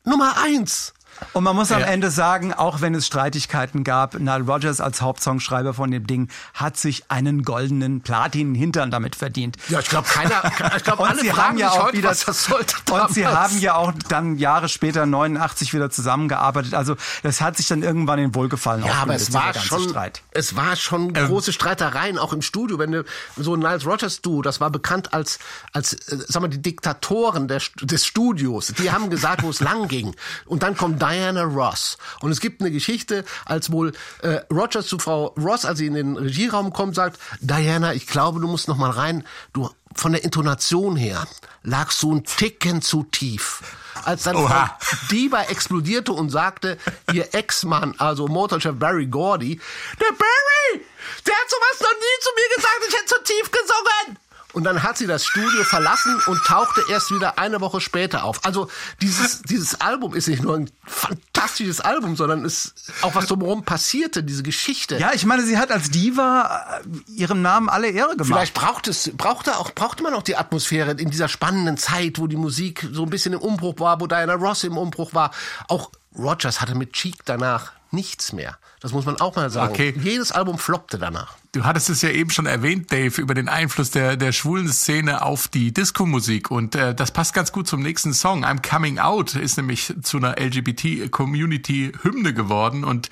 Nummer 0.03 0.35
eins. 0.43 0.93
Und 1.33 1.43
man 1.43 1.55
muss 1.55 1.71
am 1.71 1.81
Ja. 1.81 1.87
Ende 1.87 2.11
sagen, 2.11 2.53
auch 2.53 2.81
wenn 2.81 2.95
es 2.95 3.05
Streitigkeiten 3.05 3.83
gab, 3.83 4.17
Nile 4.17 4.43
Rodgers 4.43 4.79
als 4.79 5.01
Hauptsongschreiber 5.01 5.73
von 5.73 5.91
dem 5.91 6.07
Ding 6.07 6.29
hat 6.53 6.77
sich 6.77 7.03
einen 7.09 7.43
goldenen 7.43 8.01
Platin-Hintern 8.01 8.89
damit 8.89 9.15
verdient. 9.15 9.57
Ja, 9.67 9.79
ich 9.79 9.89
glaube, 9.89 10.07
keiner, 10.07 10.41
ich 10.77 10.83
glaube, 10.83 11.05
alle 11.07 11.19
sie 11.21 11.33
haben 11.33 11.57
ja 11.57 11.71
auch 11.71 11.91
wieder, 11.93 12.09
was 12.09 12.25
das 12.25 12.45
sollte. 12.45 12.75
und 12.91 13.13
sie 13.13 13.23
damals. 13.23 13.51
haben 13.51 13.59
ja 13.59 13.75
auch 13.75 13.93
dann 14.07 14.37
Jahre 14.37 14.69
später 14.69 15.05
89 15.05 15.73
wieder 15.73 15.89
zusammengearbeitet. 15.89 16.73
Also 16.73 16.95
das 17.23 17.41
hat 17.41 17.57
sich 17.57 17.67
dann 17.67 17.83
irgendwann 17.83 18.19
in 18.19 18.33
Wohlgefallen 18.33 18.85
Ja, 18.85 18.93
aber 19.01 19.15
es 19.15 19.33
war 19.33 19.53
schon, 19.53 19.89
Streit. 19.89 20.21
es 20.31 20.55
war 20.55 20.75
schon 20.75 21.13
große 21.13 21.51
Streitereien 21.53 22.17
auch 22.17 22.33
im 22.33 22.41
Studio. 22.41 22.79
Wenn 22.79 22.91
du 22.91 23.03
so 23.35 23.55
ein 23.55 23.59
Niles 23.59 23.85
Rogers 23.85 24.21
Duo, 24.21 24.41
das 24.41 24.61
war 24.61 24.69
bekannt 24.69 25.13
als, 25.13 25.39
als, 25.73 25.93
äh, 25.93 26.17
sag 26.27 26.41
mal, 26.41 26.47
die 26.47 26.61
Diktatoren 26.61 27.47
der, 27.47 27.61
des 27.81 28.05
Studios. 28.05 28.73
Die 28.77 28.91
haben 28.91 29.09
gesagt, 29.09 29.43
wo 29.43 29.49
es 29.49 29.59
lang 29.59 29.87
ging. 29.87 30.15
Und 30.45 30.63
dann 30.63 30.77
kommt 30.77 30.98
Diana 30.99 31.43
Ross. 31.43 31.97
Und 32.21 32.31
es 32.31 32.39
gibt 32.39 32.61
eine 32.61 32.71
Geschichte, 32.71 33.25
als 33.45 33.71
wohl 33.71 33.93
äh, 34.21 34.41
Rogers 34.51 34.87
zu 34.87 34.99
Frau 34.99 35.27
Ross, 35.37 35.65
als 35.65 35.79
sie 35.79 35.87
in 35.87 35.93
den 35.93 36.17
Regieraum 36.17 36.73
kommt, 36.73 36.95
sagt, 36.95 37.19
Diana, 37.39 37.93
ich 37.93 38.07
glaube, 38.07 38.39
du 38.39 38.47
musst 38.47 38.67
noch 38.67 38.77
mal 38.77 38.91
rein. 38.91 39.25
Du, 39.53 39.69
von 39.95 40.11
der 40.11 40.23
Intonation 40.23 40.95
her 40.95 41.27
lagst 41.63 42.01
du 42.03 42.13
ein 42.13 42.23
Ticken 42.23 42.81
zu 42.81 43.03
tief. 43.03 43.61
Als 44.05 44.23
dann 44.23 44.37
Oha. 44.37 44.77
Frau 44.79 44.97
Diva 45.11 45.43
explodierte 45.43 46.13
und 46.13 46.29
sagte, 46.29 46.77
ihr 47.11 47.33
Ex-Mann, 47.33 47.95
also 47.97 48.27
Motorchef 48.27 48.75
Barry 48.75 49.07
Gordy, 49.07 49.59
der 49.99 50.13
Barry, 50.13 50.85
der 51.25 51.33
hat 51.33 51.49
sowas 51.49 51.79
noch 51.81 51.99
nie 51.99 52.21
zu 52.21 52.29
mir 52.35 52.55
gesagt, 52.55 52.79
ich 52.87 52.95
hätte 52.95 53.05
zu 53.05 53.23
tief 53.23 53.51
gesungen. 53.51 54.28
Und 54.53 54.63
dann 54.63 54.81
hat 54.81 54.97
sie 54.97 55.05
das 55.05 55.25
Studio 55.25 55.63
verlassen 55.63 56.19
und 56.25 56.43
tauchte 56.43 56.81
erst 56.89 57.11
wieder 57.11 57.37
eine 57.37 57.61
Woche 57.61 57.79
später 57.81 58.23
auf. 58.23 58.43
Also 58.45 58.67
dieses, 58.99 59.43
dieses 59.43 59.79
Album 59.79 60.15
ist 60.15 60.27
nicht 60.27 60.41
nur 60.41 60.55
ein 60.55 60.71
fantastisches 60.85 61.81
Album, 61.81 62.15
sondern 62.15 62.43
ist 62.45 62.73
auch 63.03 63.13
was 63.13 63.27
drumherum 63.27 63.63
passierte, 63.63 64.23
diese 64.23 64.41
Geschichte. 64.41 64.97
Ja, 64.97 65.11
ich 65.13 65.25
meine, 65.25 65.43
sie 65.43 65.59
hat 65.59 65.71
als 65.71 65.91
Diva 65.91 66.81
äh, 66.83 67.11
ihrem 67.11 67.43
Namen 67.43 67.69
alle 67.69 67.89
Ehre 67.89 68.11
gemacht. 68.11 68.25
Vielleicht 68.25 68.53
braucht 68.55 68.87
es, 68.87 69.11
brauchte 69.15 69.57
auch, 69.57 69.71
brauchte 69.71 70.01
man 70.01 70.15
auch 70.15 70.23
die 70.23 70.35
Atmosphäre 70.35 70.91
in 70.91 71.11
dieser 71.11 71.27
spannenden 71.27 71.77
Zeit, 71.77 72.17
wo 72.17 72.25
die 72.25 72.37
Musik 72.37 72.87
so 72.91 73.03
ein 73.03 73.11
bisschen 73.11 73.33
im 73.33 73.41
Umbruch 73.41 73.79
war, 73.79 74.01
wo 74.01 74.07
Diana 74.07 74.33
Ross 74.33 74.63
im 74.63 74.77
Umbruch 74.77 75.13
war. 75.13 75.31
Auch 75.67 75.91
Rogers 76.17 76.59
hatte 76.59 76.73
mit 76.73 76.93
Cheek 76.93 77.17
danach 77.25 77.73
nichts 77.91 78.33
mehr. 78.33 78.57
Das 78.79 78.93
muss 78.93 79.05
man 79.05 79.19
auch 79.19 79.35
mal 79.35 79.49
sagen. 79.49 79.73
Okay. 79.73 79.93
Jedes 80.01 80.31
Album 80.31 80.57
floppte 80.57 80.97
danach. 80.97 81.35
Du 81.51 81.65
hattest 81.65 81.89
es 81.89 82.01
ja 82.01 82.09
eben 82.09 82.29
schon 82.29 82.45
erwähnt, 82.45 82.91
Dave, 82.91 83.19
über 83.19 83.33
den 83.33 83.49
Einfluss 83.49 83.91
der, 83.91 84.15
der 84.15 84.31
schwulen 84.31 84.69
Szene 84.69 85.21
auf 85.23 85.47
die 85.47 85.73
Disco-Musik. 85.73 86.49
Und 86.49 86.75
äh, 86.75 86.95
das 86.95 87.11
passt 87.11 87.33
ganz 87.33 87.51
gut 87.51 87.67
zum 87.67 87.81
nächsten 87.81 88.13
Song. 88.13 88.45
I'm 88.45 88.61
Coming 88.61 88.99
Out 88.99 89.35
ist 89.35 89.57
nämlich 89.57 89.93
zu 90.01 90.17
einer 90.17 90.39
LGBT-Community-Hymne 90.39 92.33
geworden. 92.33 92.83
Und 92.85 93.09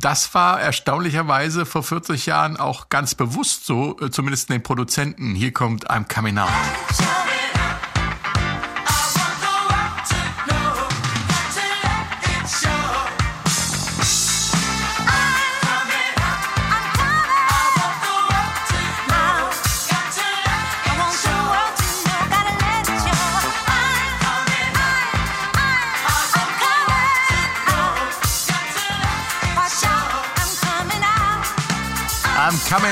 das 0.00 0.32
war 0.34 0.60
erstaunlicherweise 0.60 1.66
vor 1.66 1.82
40 1.82 2.26
Jahren 2.26 2.56
auch 2.56 2.88
ganz 2.88 3.14
bewusst 3.14 3.66
so, 3.66 3.98
äh, 4.00 4.10
zumindest 4.10 4.48
den 4.50 4.62
Produzenten. 4.62 5.34
Hier 5.34 5.52
kommt 5.52 5.90
I'm 5.90 6.12
Coming 6.12 6.38
Out. 6.38 6.48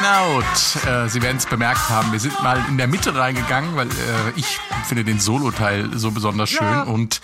Out. 0.09 0.87
Äh, 0.87 1.09
Sie 1.09 1.23
werden 1.23 1.37
es 1.37 1.47
bemerkt 1.47 1.89
haben. 1.89 2.13
Wir 2.13 2.21
sind 2.21 2.41
mal 2.43 2.65
in 2.69 2.79
der 2.79 2.87
Mitte 2.87 3.15
reingegangen, 3.15 3.77
weil 3.77 3.89
äh, 3.89 3.93
ich 4.37 4.59
finde 4.87 5.05
den 5.05 5.21
Solo-Teil 5.21 5.99
so 5.99 6.11
besonders 6.11 6.51
schön 6.51 6.83
und 6.87 7.21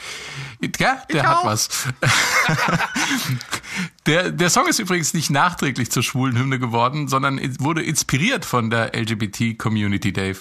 ja, 0.79 1.03
der 1.13 1.29
hat 1.29 1.37
auch. 1.39 1.45
was. 1.45 1.69
der, 4.07 4.31
der 4.31 4.51
Song 4.51 4.67
ist 4.67 4.79
übrigens 4.79 5.15
nicht 5.15 5.31
nachträglich 5.31 5.91
zur 5.91 6.03
schwulen 6.03 6.39
Hymne 6.39 6.59
geworden, 6.59 7.09
sondern 7.09 7.41
wurde 7.61 7.83
inspiriert 7.83 8.45
von 8.45 8.71
der 8.71 8.95
LGBT-Community, 8.95 10.13
Dave. 10.13 10.39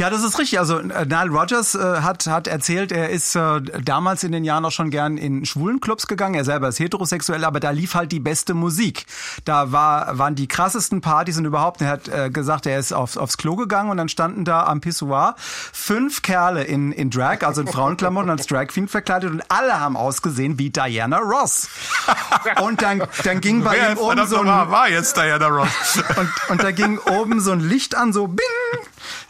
Ja, 0.00 0.08
das 0.08 0.24
ist 0.24 0.38
richtig. 0.38 0.58
Also 0.58 0.78
äh, 0.78 1.04
Nile 1.04 1.28
Rodgers 1.28 1.74
äh, 1.74 1.78
hat, 1.78 2.26
hat 2.26 2.46
erzählt, 2.46 2.90
er 2.90 3.10
ist 3.10 3.36
äh, 3.36 3.60
damals 3.60 4.24
in 4.24 4.32
den 4.32 4.44
Jahren 4.44 4.64
auch 4.64 4.70
schon 4.70 4.88
gern 4.88 5.18
in 5.18 5.44
schwulen 5.44 5.80
Clubs 5.80 6.06
gegangen. 6.06 6.34
Er 6.34 6.46
selber 6.46 6.68
ist 6.68 6.78
heterosexuell, 6.78 7.44
aber 7.44 7.60
da 7.60 7.70
lief 7.70 7.94
halt 7.94 8.10
die 8.10 8.18
beste 8.18 8.54
Musik. 8.54 9.04
Da 9.44 9.72
war, 9.72 10.16
waren 10.16 10.36
die 10.36 10.48
krassesten 10.48 11.02
Partys 11.02 11.36
und 11.36 11.44
überhaupt. 11.44 11.82
Er 11.82 11.88
hat 11.88 12.08
äh, 12.08 12.30
gesagt, 12.30 12.64
er 12.64 12.78
ist 12.78 12.92
aufs, 12.92 13.18
aufs 13.18 13.36
Klo 13.36 13.56
gegangen 13.56 13.90
und 13.90 13.98
dann 13.98 14.08
standen 14.08 14.46
da 14.46 14.64
am 14.64 14.80
Pissoir 14.80 15.34
fünf 15.36 16.22
Kerle 16.22 16.64
in, 16.64 16.92
in 16.92 17.10
Drag, 17.10 17.42
also 17.42 17.60
in 17.60 17.66
Frauenklamotten 17.66 18.30
als 18.30 18.46
Drag 18.46 18.68
Queen 18.68 18.88
verkleidet 18.88 19.30
und 19.30 19.42
alle 19.50 19.80
haben 19.80 19.98
ausgesehen 19.98 20.58
wie 20.58 20.70
Diana 20.70 21.18
Ross. 21.18 21.68
Und 22.62 22.82
dann, 22.82 23.02
dann 23.24 23.40
ging 23.40 23.62
bei 23.62 23.76
ihm 23.76 23.98
oben 23.98 24.26
so 24.26 24.40
ein, 24.40 24.46
war 24.46 24.88
jetzt 24.88 25.16
Diana 25.16 25.46
Ross. 25.48 26.02
und, 26.16 26.30
und 26.48 26.62
da 26.62 26.70
ging 26.70 26.98
oben 26.98 27.40
so 27.40 27.52
ein 27.52 27.60
Licht 27.60 27.94
an, 27.94 28.12
so 28.12 28.26
bing. 28.26 28.46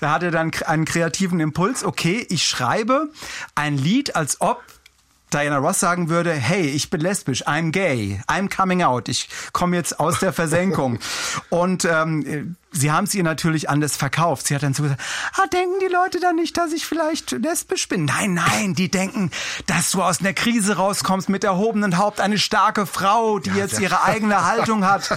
Da 0.01 0.11
hat 0.11 0.23
er 0.23 0.31
dann 0.31 0.51
einen 0.67 0.85
kreativen 0.85 1.41
Impuls. 1.41 1.85
Okay, 1.85 2.27
ich 2.29 2.47
schreibe 2.47 3.09
ein 3.55 3.77
Lied, 3.77 4.17
als 4.17 4.41
ob 4.41 4.63
Diana 5.33 5.59
Ross 5.59 5.79
sagen 5.79 6.09
würde, 6.09 6.33
hey, 6.33 6.67
ich 6.67 6.91
bin 6.91 7.01
lesbisch, 7.01 7.47
I'm 7.47 7.71
gay, 7.71 8.21
I'm 8.27 8.55
coming 8.55 8.83
out, 8.83 9.09
ich 9.09 9.29
komme 9.53 9.77
jetzt 9.77 10.01
aus 10.01 10.19
der 10.19 10.33
Versenkung. 10.33 10.99
Und 11.51 11.85
ähm, 11.85 12.57
sie 12.73 12.91
haben 12.91 13.05
es 13.05 13.15
ihr 13.15 13.23
natürlich 13.23 13.69
anders 13.69 13.97
verkauft. 13.97 14.49
Sie 14.49 14.55
hat 14.55 14.65
dann 14.65 14.75
so 14.75 14.83
gesagt, 14.83 15.01
ah, 15.37 15.47
denken 15.47 15.79
die 15.81 15.93
Leute 15.93 16.19
dann 16.19 16.37
nicht, 16.37 16.57
dass 16.57 16.73
ich 16.73 16.85
vielleicht 16.85 17.31
lesbisch 17.31 17.89
bin? 17.89 18.07
Nein, 18.07 18.35
nein, 18.35 18.75
die 18.75 18.91
denken, 18.91 19.31
dass 19.67 19.93
du 19.93 20.03
aus 20.03 20.21
einer 20.21 20.33
Krise 20.33 20.77
rauskommst 20.77 21.29
mit 21.29 21.45
erhobenem 21.45 21.97
Haupt, 21.97 22.21
eine 22.21 22.39
starke 22.39 22.87
Frau, 22.87 23.39
die 23.39 23.51
jetzt 23.51 23.79
ihre 23.79 24.03
eigene 24.05 24.45
Haltung 24.45 24.85
hat. 24.85 25.17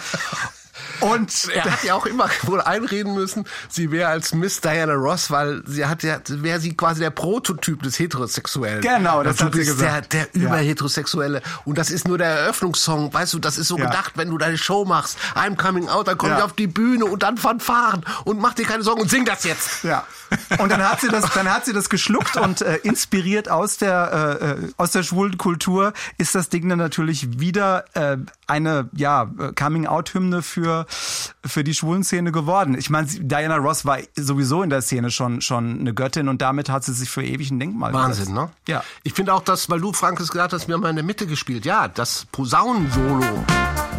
Und 0.99 1.49
Er 1.53 1.65
hat 1.65 1.83
ja 1.83 1.95
auch 1.95 2.05
immer 2.05 2.29
wohl 2.43 2.61
einreden 2.61 3.13
müssen, 3.13 3.45
sie 3.69 3.91
wäre 3.91 4.09
als 4.09 4.33
Miss 4.33 4.61
Diana 4.61 4.93
Ross, 4.93 5.31
weil 5.31 5.63
sie 5.65 5.85
hat 5.85 6.03
ja, 6.03 6.19
wäre 6.27 6.59
sie 6.59 6.75
quasi 6.75 6.99
der 7.01 7.09
Prototyp 7.09 7.81
des 7.83 7.99
Heterosexuellen. 7.99 8.81
Genau, 8.81 9.23
das 9.23 9.37
du 9.37 9.45
hat 9.45 9.53
sie 9.53 9.59
gesagt. 9.65 10.13
Der, 10.13 10.25
der 10.25 10.41
Ja. 10.41 10.47
Überheterosexuelle. 10.49 11.41
Und 11.65 11.77
das 11.77 11.89
ist 11.91 12.07
nur 12.07 12.17
der 12.17 12.27
Eröffnungssong. 12.27 13.13
Weißt 13.13 13.33
du, 13.33 13.39
das 13.39 13.57
ist 13.57 13.67
so 13.67 13.77
Ja. 13.77 13.85
gedacht, 13.85 14.13
wenn 14.15 14.29
du 14.29 14.37
deine 14.37 14.57
Show 14.57 14.85
machst. 14.85 15.17
I'm 15.35 15.55
coming 15.55 15.89
out, 15.89 16.07
dann 16.07 16.17
komm 16.17 16.29
Ja. 16.29 16.37
ich 16.37 16.43
auf 16.43 16.53
die 16.53 16.67
Bühne 16.67 17.05
und 17.05 17.23
dann 17.23 17.37
Fanfaren 17.37 18.05
und 18.25 18.39
mach 18.39 18.53
dir 18.53 18.65
keine 18.65 18.83
Sorgen 18.83 19.01
und 19.01 19.09
sing 19.09 19.25
das 19.25 19.43
jetzt. 19.43 19.83
Ja. 19.83 20.05
Und 20.57 20.71
dann 20.71 20.81
hat 20.87 21.01
sie 21.01 21.09
das, 21.09 21.25
dann 21.33 21.51
hat 21.53 21.65
sie 21.65 21.73
das 21.73 21.89
geschluckt 21.89 22.37
und 22.37 22.61
äh, 22.61 22.77
inspiriert 22.77 23.49
aus 23.49 23.77
der 23.77 24.39
äh, 24.41 24.45
äh, 24.65 24.71
aus 24.77 24.91
der 24.91 25.03
schwulen 25.03 25.37
Kultur 25.37 25.93
ist 26.17 26.33
das 26.35 26.49
Ding 26.49 26.67
dann 26.69 26.79
natürlich 26.79 27.39
wieder 27.39 27.85
äh, 27.93 28.17
eine 28.47 28.89
ja 28.93 29.29
Coming-out-Hymne 29.67 30.41
für 30.41 30.72
für 31.45 31.63
die 31.63 31.73
schwulen 31.73 32.03
Szene 32.03 32.31
geworden. 32.31 32.75
Ich 32.77 32.89
meine, 32.89 33.07
Diana 33.07 33.57
Ross 33.57 33.85
war 33.85 33.99
sowieso 34.15 34.63
in 34.63 34.69
der 34.69 34.81
Szene 34.81 35.11
schon 35.11 35.41
schon 35.41 35.79
eine 35.79 35.93
Göttin 35.93 36.27
und 36.29 36.41
damit 36.41 36.69
hat 36.69 36.83
sie 36.83 36.93
sich 36.93 37.09
für 37.09 37.23
ewig 37.23 37.51
ein 37.51 37.59
Denkmal 37.59 37.93
Wahnsinn, 37.93 38.33
gesetzt. 38.33 38.35
ne? 38.35 38.49
Ja. 38.67 38.83
Ich 39.03 39.13
finde 39.13 39.33
auch, 39.33 39.41
dass, 39.41 39.69
weil 39.69 39.79
du, 39.79 39.93
Frank, 39.93 40.19
es 40.19 40.29
gesagt 40.29 40.53
hast, 40.53 40.67
wir 40.67 40.75
haben 40.75 40.81
mal 40.81 40.89
in 40.89 40.95
der 40.95 41.05
Mitte 41.05 41.27
gespielt. 41.27 41.65
Ja, 41.65 41.87
das 41.87 42.25
Posaunensolo 42.31 43.19
ist, 43.19 43.92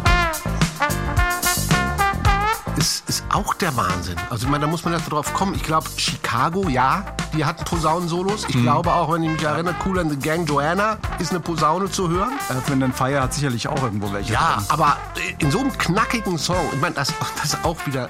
auch 3.35 3.53
der 3.55 3.75
Wahnsinn. 3.75 4.15
Also, 4.29 4.45
ich 4.45 4.51
meine, 4.51 4.65
da 4.65 4.71
muss 4.71 4.85
man 4.85 4.93
ja 4.93 4.99
drauf 4.99 5.33
kommen. 5.33 5.55
Ich 5.55 5.63
glaube, 5.63 5.87
Chicago, 5.97 6.69
ja, 6.69 7.05
die 7.35 7.43
hatten 7.43 7.65
Posaunensolos. 7.65 8.45
Ich 8.47 8.61
glaube 8.61 8.93
auch, 8.93 9.11
wenn 9.11 9.23
ich 9.23 9.29
mich 9.29 9.43
erinnere, 9.43 9.75
Cool 9.85 9.99
and 9.99 10.09
the 10.09 10.17
Gang 10.17 10.47
Joanna 10.47 10.97
ist 11.19 11.31
eine 11.31 11.41
Posaune 11.41 11.91
zu 11.91 12.09
hören. 12.09 12.31
Earth, 12.49 12.69
Wind 12.69 12.83
and 12.83 12.95
Fire 12.95 13.21
hat 13.21 13.33
sicherlich 13.33 13.67
auch 13.67 13.83
irgendwo 13.83 14.11
welche. 14.13 14.33
Ja, 14.33 14.55
drin. 14.55 14.65
aber 14.69 14.97
in 15.39 15.51
so 15.51 15.59
einem 15.59 15.77
knackigen 15.77 16.37
Song, 16.37 16.69
ich 16.73 16.79
meine, 16.79 16.95
das, 16.95 17.13
das 17.41 17.53
ist 17.53 17.65
auch 17.65 17.77
wieder. 17.85 18.09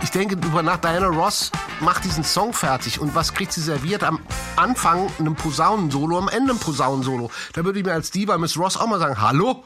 Ich 0.00 0.10
denke 0.12 0.36
drüber 0.36 0.62
nach, 0.62 0.78
Diana 0.78 1.08
Ross 1.08 1.50
macht 1.80 2.04
diesen 2.04 2.24
Song 2.24 2.54
fertig 2.54 3.00
und 3.00 3.14
was 3.14 3.34
kriegt 3.34 3.52
sie 3.52 3.60
serviert? 3.60 4.02
Am 4.04 4.20
Anfang 4.56 5.10
einem 5.18 5.34
Posaunensolo, 5.34 6.16
am 6.16 6.28
Ende 6.28 6.54
ein 6.54 6.58
Posaunensolo. 6.58 7.30
Da 7.52 7.64
würde 7.64 7.80
ich 7.80 7.84
mir 7.84 7.92
als 7.92 8.10
Diva 8.10 8.38
Miss 8.38 8.56
Ross 8.56 8.76
auch 8.78 8.86
mal 8.86 8.98
sagen, 8.98 9.20
hallo, 9.20 9.64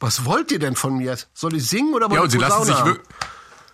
was 0.00 0.24
wollt 0.26 0.52
ihr 0.52 0.58
denn 0.58 0.76
von 0.76 0.98
mir? 0.98 1.16
Soll 1.32 1.54
ich 1.54 1.66
singen 1.66 1.94
oder 1.94 2.10
wollt 2.10 2.14
Ja, 2.14 2.18
ihr 2.20 2.24
und 2.24 2.30
sie 2.30 2.38
lassen 2.38 2.58
Posaune 2.58 2.76
sich 2.76 2.84
haben? 2.84 2.98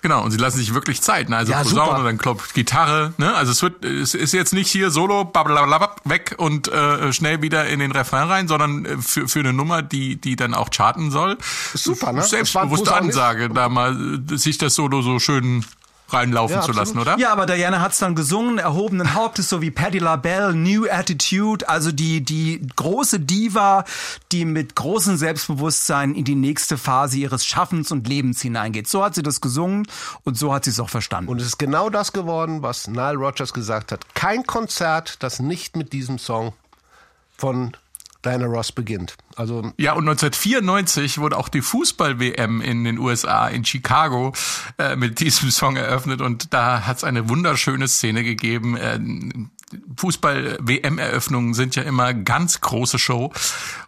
Genau, 0.05 0.23
und 0.23 0.33
sie 0.33 0.37
lassen 0.37 0.59
sich 0.59 0.75
wirklich 0.75 1.01
Zeit. 1.01 1.31
Ne? 1.31 1.39
Also 1.39 1.53
Ja, 1.53 1.63
Posaune, 1.63 2.05
dann 2.05 2.19
klopft 2.19 2.53
Gitarre. 2.53 3.15
Ne? 3.17 3.35
Also 3.35 3.53
es 3.53 3.63
wird, 3.63 3.87
es 3.87 4.13
ist 4.13 4.35
jetzt 4.35 4.53
nicht 4.53 4.71
hier 4.71 4.91
Solo, 4.91 5.25
blablabla, 5.25 5.97
weg 6.05 6.35
und 6.37 6.69
äh, 6.69 7.11
schnell 7.11 7.41
wieder 7.41 7.67
in 7.69 7.79
den 7.79 7.91
Refrain 7.91 8.29
rein, 8.29 8.47
sondern 8.47 8.85
äh, 8.85 8.99
für, 8.99 9.29
für 9.29 9.39
eine 9.39 9.55
Nummer, 9.55 9.81
die, 9.81 10.21
die 10.21 10.37
dann 10.37 10.53
auch 10.53 10.69
charten 10.69 11.11
soll. 11.11 11.39
Super, 11.73 12.13
ne? 12.13 12.21
Selbstbewusste 12.21 12.95
Ansage, 12.95 13.49
da 13.49 13.71
mal 13.71 14.19
äh, 14.31 14.37
sich 14.37 14.59
das 14.59 14.75
Solo 14.75 15.01
so 15.01 15.19
schön 15.21 15.65
reinlaufen 16.09 16.57
Ja, 16.57 16.63
zu 16.63 16.73
lassen, 16.73 16.99
oder? 16.99 17.19
Ja, 17.19 17.33
aber 17.33 17.47
Diana 17.47 17.81
hat's 17.81 17.99
dann 17.99 18.15
gesungen, 18.15 18.59
erhobenen 18.59 19.15
Hauptes, 19.15 19.49
so 19.49 19.63
wie 19.63 19.71
Patti 19.71 19.99
LaBelle, 19.99 20.55
New 20.55 20.87
Attitude, 20.89 21.69
also 21.69 21.93
die, 21.93 22.21
die 22.21 22.67
große 22.77 23.21
Diva, 23.21 23.85
die 24.33 24.45
mit 24.45 24.77
großem 24.77 25.17
Selbstbewusstsein 25.17 26.15
in 26.15 26.25
die 26.25 26.35
nächste 26.35 26.77
Phase 26.77 27.17
ihres 27.19 27.45
Schaffens 27.47 27.91
und 27.91 28.07
Lebens 28.07 28.41
hineingeht. 28.43 28.89
So 28.89 29.03
hat 29.05 29.15
sie 29.15 29.23
das 29.23 29.41
gesungen 29.41 29.87
und 30.25 30.37
so 30.37 30.53
hat 30.53 30.65
sie 30.65 30.71
es 30.71 30.81
auch 30.81 30.91
verstanden. 30.91 31.31
Und 31.31 31.41
es 31.41 31.47
ist 31.47 31.59
genau 31.59 31.91
das 31.91 32.13
geworden, 32.13 32.63
was 32.63 32.87
Nile 32.87 33.17
Rodgers 33.17 33.53
gesagt 33.53 33.93
hat. 33.93 34.15
Kein 34.15 34.47
Konzert, 34.47 35.23
das 35.23 35.41
nicht 35.41 35.77
mit 35.77 35.93
diesem 35.93 36.19
Song 36.19 36.53
von 37.37 37.77
Diana 38.25 38.47
Ross 38.47 38.73
beginnt. 38.73 39.17
Also 39.37 39.73
Ja, 39.79 39.93
und 39.93 40.09
1994 40.09 41.19
wurde 41.19 41.37
auch 41.37 41.49
die 41.49 41.61
Fußball-WM 41.61 42.61
in 42.61 42.85
den 42.85 42.99
USA, 42.99 43.49
in 43.49 43.65
Chicago, 43.65 44.33
äh, 44.79 44.97
mit 44.97 45.21
diesem 45.21 45.51
Song 45.51 45.77
eröffnet 45.77 46.21
und 46.21 46.53
da 46.55 46.87
hat 46.87 46.99
es 46.99 47.05
eine 47.05 47.29
wunderschöne 47.29 47.89
Szene 47.89 48.23
gegeben. 48.23 48.77
Äh, 48.77 48.99
Fußball-WM-Eröffnungen 49.97 51.55
sind 51.55 51.77
ja 51.77 51.83
immer 51.83 52.15
ganz 52.15 52.61
große 52.61 52.99
Show. 52.99 53.33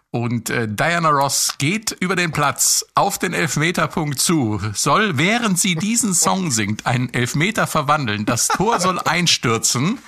Und 0.09 0.49
äh, 0.49 0.69
Diana 0.69 1.09
Ross 1.09 1.55
geht 1.57 1.91
über 1.99 2.15
den 2.15 2.31
Platz 2.31 2.85
auf 2.95 3.19
den 3.19 3.33
Elfmeterpunkt 3.33 4.19
zu, 4.19 4.61
soll, 4.73 5.17
während 5.17 5.59
sie 5.59 5.75
diesen 5.75 6.13
Song 6.13 6.49
singt, 6.49 6.85
einen 6.85 7.13
Elfmeter 7.13 7.67
verwandeln. 7.67 8.25
Das 8.25 8.47
Tor 8.47 8.79
soll 8.79 8.99
einstürzen 8.99 9.99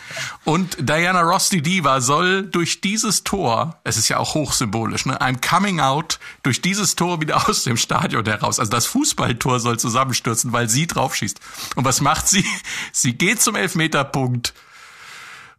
und 0.45 0.77
Diana 0.79 1.21
Ross, 1.21 1.49
die 1.49 1.61
Diva, 1.61 1.99
soll 1.99 2.43
durch 2.43 2.79
dieses 2.79 3.25
Tor, 3.25 3.77
es 3.83 3.97
ist 3.97 4.07
ja 4.07 4.17
auch 4.17 4.35
hochsymbolisch, 4.35 5.05
ne, 5.05 5.19
ein 5.19 5.41
Coming 5.41 5.81
Out 5.81 6.17
durch 6.43 6.61
dieses 6.61 6.95
Tor 6.95 7.19
wieder 7.19 7.49
aus 7.49 7.65
dem 7.65 7.75
Stadion 7.75 8.25
heraus. 8.25 8.57
Also 8.59 8.71
das 8.71 8.85
Fußballtor 8.85 9.59
soll 9.59 9.77
zusammenstürzen, 9.77 10.53
weil 10.53 10.69
sie 10.69 10.87
draufschießt. 10.87 11.41
Und 11.75 11.83
was 11.83 11.99
macht 11.99 12.29
sie? 12.29 12.45
Sie 12.93 13.13
geht 13.13 13.41
zum 13.41 13.55
Elfmeterpunkt 13.55 14.53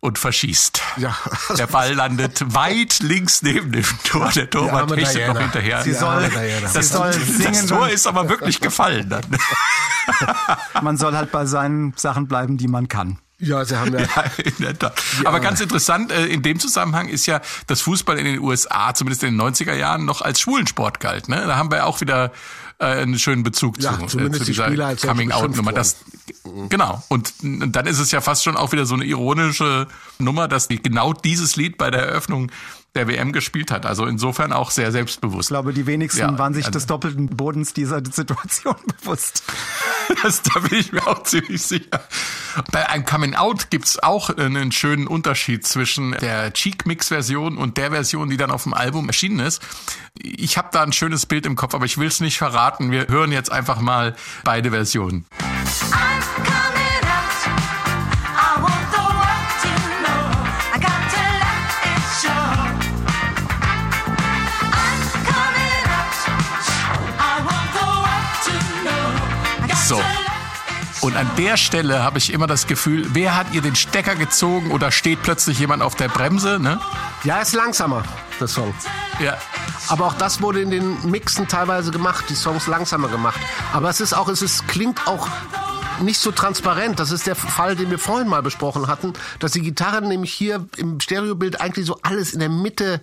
und 0.01 0.19
verschießt. 0.19 0.81
Ja. 0.97 1.17
Der 1.57 1.67
Ball 1.67 1.95
landet 1.95 2.55
weit 2.55 3.01
links 3.01 3.43
neben 3.43 3.71
dem 3.71 3.85
Tor. 4.05 4.31
Der 4.35 4.49
Torwart 4.49 4.91
hechtet 4.97 5.29
noch 5.29 5.39
hinterher. 5.39 5.83
Sie 5.83 5.93
soll, 5.93 6.31
das, 6.73 6.89
soll 6.89 7.13
das 7.43 7.67
Tor 7.67 7.89
ist 7.89 8.07
aber 8.07 8.29
wirklich 8.29 8.61
gefallen 8.61 9.11
dann. 9.11 9.25
man 10.83 10.97
soll 10.97 11.15
halt 11.15 11.31
bei 11.31 11.45
seinen 11.45 11.93
Sachen 11.97 12.27
bleiben, 12.27 12.57
die 12.57 12.69
man 12.69 12.89
kann. 12.89 13.19
ja, 13.39 13.63
sie 13.65 13.77
haben 13.77 13.93
ja, 13.93 14.01
Ja, 14.17 14.25
in 14.43 14.55
der 14.59 14.79
Tat. 14.79 15.01
Aber 15.25 15.41
ganz 15.41 15.61
interessant, 15.61 16.11
äh, 16.13 16.27
in 16.27 16.43
dem 16.43 16.59
Zusammenhang 16.59 17.09
ist 17.09 17.27
ja, 17.27 17.43
dass 17.67 17.83
Fußball 17.83 18.19
in 18.19 18.25
den 18.25 18.41
USA, 18.41 18.95
zumindest 18.95 19.23
in 19.23 19.37
den 19.37 19.41
90er 19.41 19.75
Jahren, 19.75 20.07
noch 20.07 20.23
als 20.23 20.41
Schwulensport 20.41 21.01
galt. 21.01 21.29
Ne? 21.29 21.45
Da 21.47 21.57
haben 21.57 21.71
wir 21.71 21.87
auch 21.87 22.01
wieder 22.01 22.33
äh, 22.81 22.85
einen 22.87 23.19
schönen 23.19 23.43
Bezug 23.43 23.79
Ja, 23.81 23.99
zu, 23.99 24.07
zumindest 24.07 24.43
äh, 24.43 24.45
zu 24.47 24.51
die 24.53 24.55
Spieler 24.59 24.87
als 24.87 25.03
solche 25.03 25.15
Coming-out-Nummer. 25.15 25.73
Das, 25.73 25.97
genau. 26.69 27.03
Und 27.09 27.33
dann 27.43 27.87
ist 27.87 27.99
es 28.01 28.11
ja 28.11 28.21
fast 28.21 28.43
schon 28.43 28.57
auch 28.57 28.73
wieder 28.73 28.87
so 28.87 28.95
eine 28.95 29.05
ironische 29.05 29.87
Nummer, 30.19 30.49
dass 30.49 30.67
die 30.69 30.83
genau 30.83 31.13
dieses 31.13 31.57
Lied 31.57 31.79
bei 31.79 31.91
der 31.91 32.03
Eröffnung 32.07 32.51
der 32.97 33.07
WM 33.07 33.33
gespielt 33.33 33.71
hat. 33.71 33.87
Also 33.87 34.07
insofern 34.07 34.53
auch 34.53 34.71
sehr 34.73 34.91
selbstbewusst. 34.91 35.49
Ich 35.51 35.53
glaube, 35.53 35.73
die 35.73 35.87
wenigsten 35.87 36.21
Ja, 36.21 36.39
waren 36.39 36.55
sich 36.55 36.65
also- 36.67 36.77
des 36.79 36.87
doppelten 36.87 37.29
Bodens 37.29 37.73
dieser 37.73 38.03
Situation 38.05 38.75
bewusst. 39.03 39.45
Das, 40.25 40.43
da 40.43 40.59
bin 40.59 40.77
ich 40.81 40.91
mir 40.91 41.07
auch 41.07 41.23
ziemlich 41.23 41.63
sicher. 41.63 42.01
Bei 42.73 42.89
einem 42.89 43.05
Coming 43.05 43.35
Out 43.35 43.71
gibt's 43.71 43.99
auch 44.03 44.31
einen 44.31 44.73
schönen 44.73 45.07
Unterschied 45.07 45.67
zwischen 45.67 46.13
der 46.13 46.53
Cheek 46.53 46.87
Mix 46.87 47.09
Version 47.09 47.59
und 47.59 47.77
der 47.77 47.91
Version, 47.91 48.31
die 48.31 48.37
dann 48.37 48.51
auf 48.51 48.65
dem 48.65 48.75
Album 48.75 49.09
erschienen 49.09 49.41
ist. 49.41 49.63
Ich 50.23 50.59
habe 50.59 50.69
da 50.73 50.83
ein 50.83 50.93
schönes 50.93 51.27
Bild 51.27 51.47
im 51.47 51.57
Kopf, 51.57 51.75
aber 51.75 51.85
ich 51.85 51.99
will 51.99 52.09
es 52.09 52.21
nicht 52.21 52.39
verraten. 52.39 52.91
Wir 52.91 53.09
hören 53.09 53.33
jetzt 53.33 53.51
einfach 53.51 53.81
mal 53.81 54.15
beide 54.45 54.71
Versionen. 54.71 55.27
Und 71.01 71.17
an 71.17 71.31
der 71.39 71.57
Stelle 71.57 72.03
habe 72.03 72.19
ich 72.19 72.33
immer 72.33 72.47
das 72.47 72.67
Gefühl, 72.67 73.07
wer 73.15 73.35
hat 73.35 73.47
ihr 73.53 73.63
den 73.63 73.75
Stecker 73.75 74.17
gezogen 74.17 74.71
oder 74.71 74.91
steht 74.91 75.23
plötzlich 75.23 75.59
jemand 75.59 75.83
auf 75.83 75.95
der 75.95 76.09
Bremse? 76.09 76.59
Ne? 76.61 76.79
ja, 77.25 77.41
ist 77.41 77.55
langsamer, 77.55 78.03
der 78.39 78.49
Song. 78.49 78.75
Ja. 79.19 79.39
Aber 79.89 80.07
auch 80.07 80.15
das 80.15 80.43
wurde 80.43 80.61
in 80.61 80.71
den 80.71 81.11
Mixen 81.11 81.49
teilweise 81.49 81.91
gemacht, 81.91 82.27
die 82.29 82.35
Songs 82.35 82.67
langsamer 82.67 83.09
gemacht. 83.09 83.41
Aber 83.73 83.89
es 83.89 84.01
ist 84.01 84.13
auch, 84.13 84.29
es 84.29 84.43
ist, 84.43 84.69
klingt 84.69 85.07
auch 85.07 85.27
nicht 86.01 86.19
so 86.21 86.31
transparent. 86.33 86.99
Das 87.01 87.11
ist 87.11 87.27
der 87.27 87.37
Fall, 87.37 87.77
den 87.77 87.91
wir 87.91 87.99
vorhin 87.99 88.29
mal 88.29 88.43
besprochen 88.43 88.87
hatten, 88.89 89.13
dass 89.39 89.53
die 89.53 89.61
Gitarre 89.61 90.03
nämlich 90.03 90.33
hier 90.33 90.67
im 90.77 91.01
Stereobild 91.01 91.61
eigentlich 91.61 91.87
so 91.87 91.99
alles 92.03 92.33
in 92.33 92.41
der 92.41 92.49
Mitte 92.49 93.01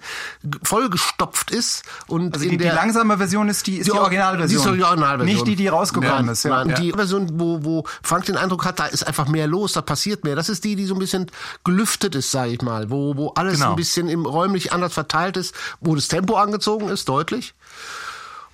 vollgestopft 0.63 1.51
ist 1.51 1.83
und 2.07 2.33
Also 2.36 2.43
die, 2.45 2.51
die 2.51 2.57
der 2.57 2.73
langsame 2.73 3.17
Version 3.17 3.49
ist 3.49 3.67
die, 3.67 3.77
ist 3.77 3.88
die, 3.88 3.91
Or- 3.91 4.01
Originalversion. 4.01 4.47
Die 4.49 4.55
ist 4.55 4.63
die 4.77 4.83
Originalversion. 4.83 5.25
Nicht 5.36 5.47
die, 5.47 5.55
die 5.55 5.67
rausgekommen 5.67 6.25
Nein, 6.25 6.27
ist. 6.29 6.43
Ja. 6.43 6.63
Nein, 6.65 6.75
die 6.81 6.91
Version, 6.91 7.39
wo, 7.39 7.63
wo 7.63 7.83
Frank 8.03 8.25
den 8.25 8.38
Eindruck 8.38 8.65
hat, 8.65 8.79
da 8.79 8.86
ist 8.86 9.05
einfach 9.05 9.27
mehr 9.27 9.47
los, 9.47 9.73
da 9.73 9.81
passiert 9.81 10.23
mehr. 10.23 10.36
Das 10.36 10.49
ist 10.49 10.63
die, 10.63 10.75
die 10.75 10.86
so 10.86 10.93
ein 10.95 10.99
bisschen 10.99 11.31
gelüftet 11.63 12.15
ist, 12.15 12.31
sage 12.31 12.51
ich 12.51 12.62
mal, 12.62 12.89
wo, 12.89 13.15
wo 13.15 13.29
alles 13.36 13.55
Genau. 13.55 13.71
ein 13.71 13.75
bisschen 13.75 14.07
im 14.10 14.25
räumlich 14.25 14.73
anders 14.73 14.93
verteilt 14.93 15.38
ist, 15.38 15.55
wo 15.79 15.95
das 15.95 16.07
Tempo 16.07 16.36
angezogen 16.36 16.89
ist, 16.89 17.07
deutlich. 17.10 17.53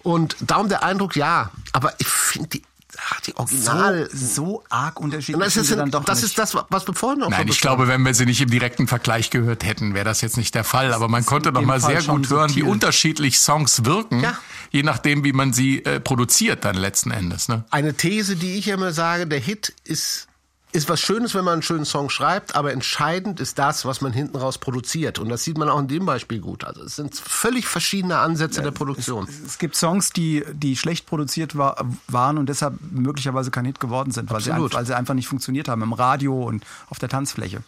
Und 0.02 0.36
darum 0.42 0.68
der 0.70 0.84
Eindruck, 0.84 1.16
ja, 1.16 1.50
aber 1.72 1.94
ich 1.98 2.08
finde 2.08 2.50
die, 2.50 2.64
ah, 3.10 3.16
die 3.26 3.36
Original... 3.36 4.10
so, 4.12 4.18
so 4.36 4.64
arg 4.70 5.00
unterschiedlich 5.00 5.44
das 5.44 5.54
sind 5.54 5.64
ist, 5.64 5.70
sie 5.70 5.76
dann 5.76 5.92
doch 5.92 6.04
das 6.04 6.22
nicht. 6.22 6.32
ist 6.32 6.38
das, 6.38 6.56
was 6.70 6.88
wir 6.88 6.94
vorhin 6.94 7.24
auch 7.24 7.30
Nein, 7.30 7.48
ich 7.48 7.62
glaube, 7.62 7.88
wenn 7.88 8.02
wir 8.04 8.14
sie 8.14 8.26
nicht 8.26 8.42
im 8.42 8.50
direkten 8.50 8.88
Vergleich 8.88 9.30
gehört 9.30 9.64
hätten, 9.66 9.94
wäre 9.94 10.06
das 10.06 10.22
jetzt 10.22 10.38
nicht 10.38 10.54
der 10.56 10.64
Fall. 10.64 10.94
Aber 10.94 11.08
man 11.08 11.26
konnte 11.26 11.52
dem 11.54 11.66
mal 11.66 11.80
Fall 11.80 11.92
sehr 12.02 12.04
gut 12.04 12.30
hören, 12.30 12.50
wie 12.50 12.60
subtil. 12.60 12.64
unterschiedlich 12.72 13.40
Songs 13.40 13.86
wirken, 13.86 14.22
Ja. 14.22 14.38
je 14.72 14.84
nachdem, 14.84 15.24
wie 15.24 15.34
man 15.34 15.54
sie 15.54 15.84
äh, 15.86 16.00
produziert 16.00 16.66
dann 16.66 16.76
letzten 16.76 17.12
Endes. 17.12 17.48
Ne? 17.48 17.64
eine 17.72 17.94
These, 17.94 18.36
die 18.36 18.56
ich 18.58 18.68
immer 18.68 18.92
sage, 18.94 19.28
der 19.28 19.40
Hit 19.40 19.74
ist, 19.84 20.28
ist 20.74 20.90
was 20.90 21.00
Schönes, 21.00 21.36
wenn 21.36 21.46
man 21.46 21.54
einen 21.54 21.62
schönen 21.62 21.86
Song 21.86 22.10
schreibt, 22.10 22.56
aber 22.56 22.74
entscheidend 22.74 23.40
ist 23.40 23.60
das, 23.60 23.86
was 23.86 24.02
man 24.02 24.12
hinten 24.12 24.38
raus 24.38 24.58
produziert. 24.58 25.20
Und 25.20 25.30
das 25.30 25.44
sieht 25.44 25.58
man 25.58 25.70
auch 25.70 25.80
in 25.80 25.88
dem 25.88 26.06
Beispiel 26.06 26.40
gut. 26.40 26.64
Also 26.64 26.84
es 26.84 26.96
sind 26.96 27.16
völlig 27.16 27.68
verschiedene 27.68 28.18
Ansätze 28.18 28.62
der 28.62 28.72
Produktion. 28.72 29.28
es 29.46 29.60
gibt 29.60 29.76
Songs, 29.76 30.10
die, 30.10 30.44
die 30.52 30.76
schlecht 30.76 31.06
produziert 31.06 31.56
war, 31.56 31.86
waren 32.08 32.40
und 32.40 32.50
deshalb 32.50 32.74
möglicherweise 32.92 33.52
kein 33.52 33.66
Hit 33.66 33.80
geworden 33.80 34.12
sind, 34.12 34.32
weil 34.32 34.42
sie, 34.42 34.52
Absolut. 34.52 34.74
weil 34.74 34.86
sie 34.86 34.96
einfach 34.96 35.14
nicht 35.14 35.28
funktioniert 35.28 35.68
haben 35.68 35.84
im 35.84 35.94
Radio 35.94 36.44
und 36.44 36.66
auf 36.90 36.98
der 36.98 37.10
Tanzfläche. 37.10 37.64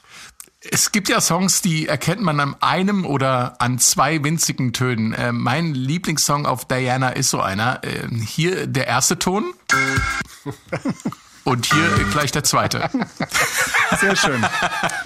Es 0.71 0.91
gibt 0.91 1.09
ja 1.09 1.21
Songs, 1.21 1.61
die 1.61 1.87
erkennt 1.87 2.23
man 2.23 2.39
an 2.39 2.55
einem 2.59 3.05
oder 3.05 3.61
an 3.61 3.77
zwei 3.77 4.23
winzigen 4.23 4.73
Tönen. 4.73 5.13
Äh, 5.13 5.31
mein 5.31 5.75
Lieblingssong 5.75 6.47
auf 6.47 6.65
Diana 6.65 7.09
ist 7.09 7.29
so 7.29 7.39
einer. 7.39 7.83
Äh, 7.83 8.07
hier 8.25 8.65
der 8.65 8.87
erste 8.87 9.19
Ton. 9.19 9.53
Und 11.45 11.67
hier 11.67 11.88
gleich 12.12 12.31
der 12.31 12.43
zweite. 12.43 12.89
Sehr 13.99 14.15
schön. 14.15 14.43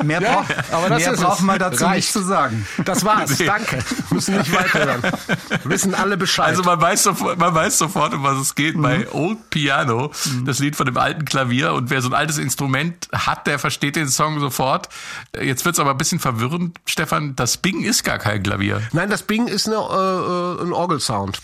Mehr, 0.02 0.22
Ja, 0.22 0.36
brauch, 0.36 0.46
aber 0.72 0.90
das 0.90 1.00
mehr 1.04 1.12
ist 1.14 1.22
braucht 1.22 1.42
man 1.42 1.60
dazu 1.60 1.84
Reicht. 1.84 1.96
nicht 1.98 2.14
zu 2.14 2.24
sagen. 2.24 2.66
Das 2.86 3.04
war's. 3.04 3.38
Nee. 3.38 3.46
Danke. 3.46 3.80
Müssen 4.10 4.38
nicht 4.38 4.52
weiterhören. 4.54 5.02
Wissen 5.66 5.94
alle 5.94 6.16
Bescheid. 6.16 6.48
Also 6.48 6.64
man 6.64 6.80
weiß 6.80 7.04
sofort, 7.04 7.38
man 7.38 7.54
weiß 7.54 7.78
sofort, 7.78 8.14
um 8.14 8.24
was 8.24 8.38
es 8.38 8.56
geht. 8.56 8.78
Mhm. 8.78 8.82
Bei 8.82 9.12
Old 9.12 9.50
Piano, 9.50 10.12
das 10.46 10.60
Lied 10.60 10.78
von 10.78 10.86
dem 10.86 10.98
alten 10.98 11.26
Klavier. 11.26 11.74
Und 11.74 11.90
wer 11.90 12.02
so 12.02 12.08
ein 12.08 12.14
altes 12.14 12.38
Instrument 12.38 13.10
hat, 13.14 13.46
der 13.46 13.60
versteht 13.60 13.98
den 13.98 14.08
Song 14.08 14.40
sofort. 14.40 14.88
Jetzt 15.40 15.66
wird's 15.66 15.78
aber 15.80 15.92
ein 15.92 15.98
bisschen 15.98 16.20
verwirrend, 16.20 16.80
Stefan. 16.86 17.36
Das 17.36 17.58
Bing 17.58 17.84
ist 17.84 18.06
gar 18.06 18.18
kein 18.18 18.42
Klavier. 18.44 18.82
Nein, 18.94 19.10
das 19.10 19.24
Bing 19.24 19.48
ist 19.48 19.68
eine, 19.68 19.76
äh, 19.76 20.62
äh, 20.62 20.64
ein 20.68 20.72
Orgelsound. 20.72 21.42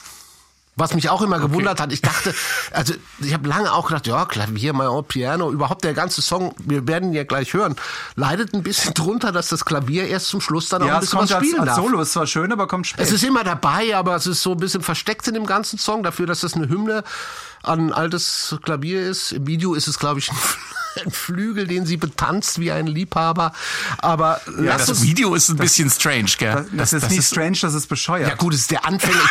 Was 0.78 0.94
mich 0.94 1.10
auch 1.10 1.22
immer 1.22 1.40
gewundert 1.40 1.80
hat, 1.80 1.94
ich 1.94 2.02
dachte, 2.02 2.36
also 2.72 2.94
ich 3.20 3.34
habe 3.34 3.48
lange 3.48 3.72
auch 3.72 3.88
gedacht, 3.88 4.08
ja, 4.08 4.26
Klavier, 4.26 4.74
My 4.74 4.86
Old 4.88 5.08
Piano, 5.08 5.50
überhaupt 5.50 5.86
der 5.86 5.94
ganze 5.94 6.22
Song, 6.22 6.54
wir 6.60 6.86
werden 6.86 7.10
ihn 7.10 7.14
ja 7.14 7.24
gleich 7.24 7.54
hören, 7.54 7.78
leidet 8.16 8.54
ein 8.54 8.62
bisschen 8.62 8.94
drunter, 8.96 9.32
dass 9.32 9.48
das 9.48 9.64
Klavier 9.64 10.08
erst 10.08 10.28
zum 10.28 10.42
Schluss 10.42 10.68
dann 10.68 10.84
auch 10.84 10.88
Ja, 10.88 10.98
ein 10.98 11.04
es 11.04 11.12
bisschen 11.12 11.20
was 11.20 11.30
kommt 11.30 11.40
als, 11.40 11.48
spielen 11.48 11.62
als 11.62 11.76
darf. 11.76 11.86
Solo, 11.86 12.02
ist 12.02 12.12
zwar 12.12 12.28
schön, 12.28 12.52
aber 12.52 12.68
kommt 12.68 12.88
spät. 12.88 13.06
Es 13.06 13.14
ist 13.14 13.24
immer 13.24 13.46
dabei, 13.46 13.96
aber 13.96 14.16
es 14.18 14.28
ist 14.28 14.42
so 14.42 14.52
ein 14.52 14.58
bisschen 14.58 14.82
versteckt 14.82 15.26
in 15.30 15.34
dem 15.34 15.46
ganzen 15.46 15.80
Song, 15.80 16.04
dafür, 16.04 16.26
dass 16.26 16.42
das 16.42 16.56
eine 16.56 16.68
Hymne 16.68 17.06
an 17.64 17.88
ein 17.88 17.94
altes 17.94 18.58
Klavier 18.62 19.02
ist. 19.02 19.32
Im 19.32 19.48
Video 19.48 19.76
ist 19.76 19.88
es, 19.88 19.98
glaube 19.98 20.20
ich, 20.20 20.30
ein, 20.30 20.38
ein 21.04 21.12
Flügel, 21.12 21.68
den 21.68 21.86
sie 21.86 21.98
betanzt 21.98 22.60
wie 22.60 22.72
ein 22.72 22.88
Liebhaber. 22.88 23.54
Aber 23.98 24.42
lass 24.46 24.86
das 24.86 24.90
uns 24.90 25.04
Video 25.04 25.36
ist 25.36 25.50
ein 25.50 25.58
bisschen 25.58 25.90
strange, 25.90 26.32
gell? 26.38 26.66
das, 26.72 26.92
das 26.92 27.04
ist 27.04 27.12
nicht 27.12 27.26
strange, 27.26 27.58
das 27.62 27.74
ist 27.74 27.88
bescheuert. 27.88 28.30
Ja 28.30 28.36
gut, 28.36 28.54
es 28.54 28.62
ist 28.62 28.72
der 28.72 28.86
Anfänger. 28.86 29.20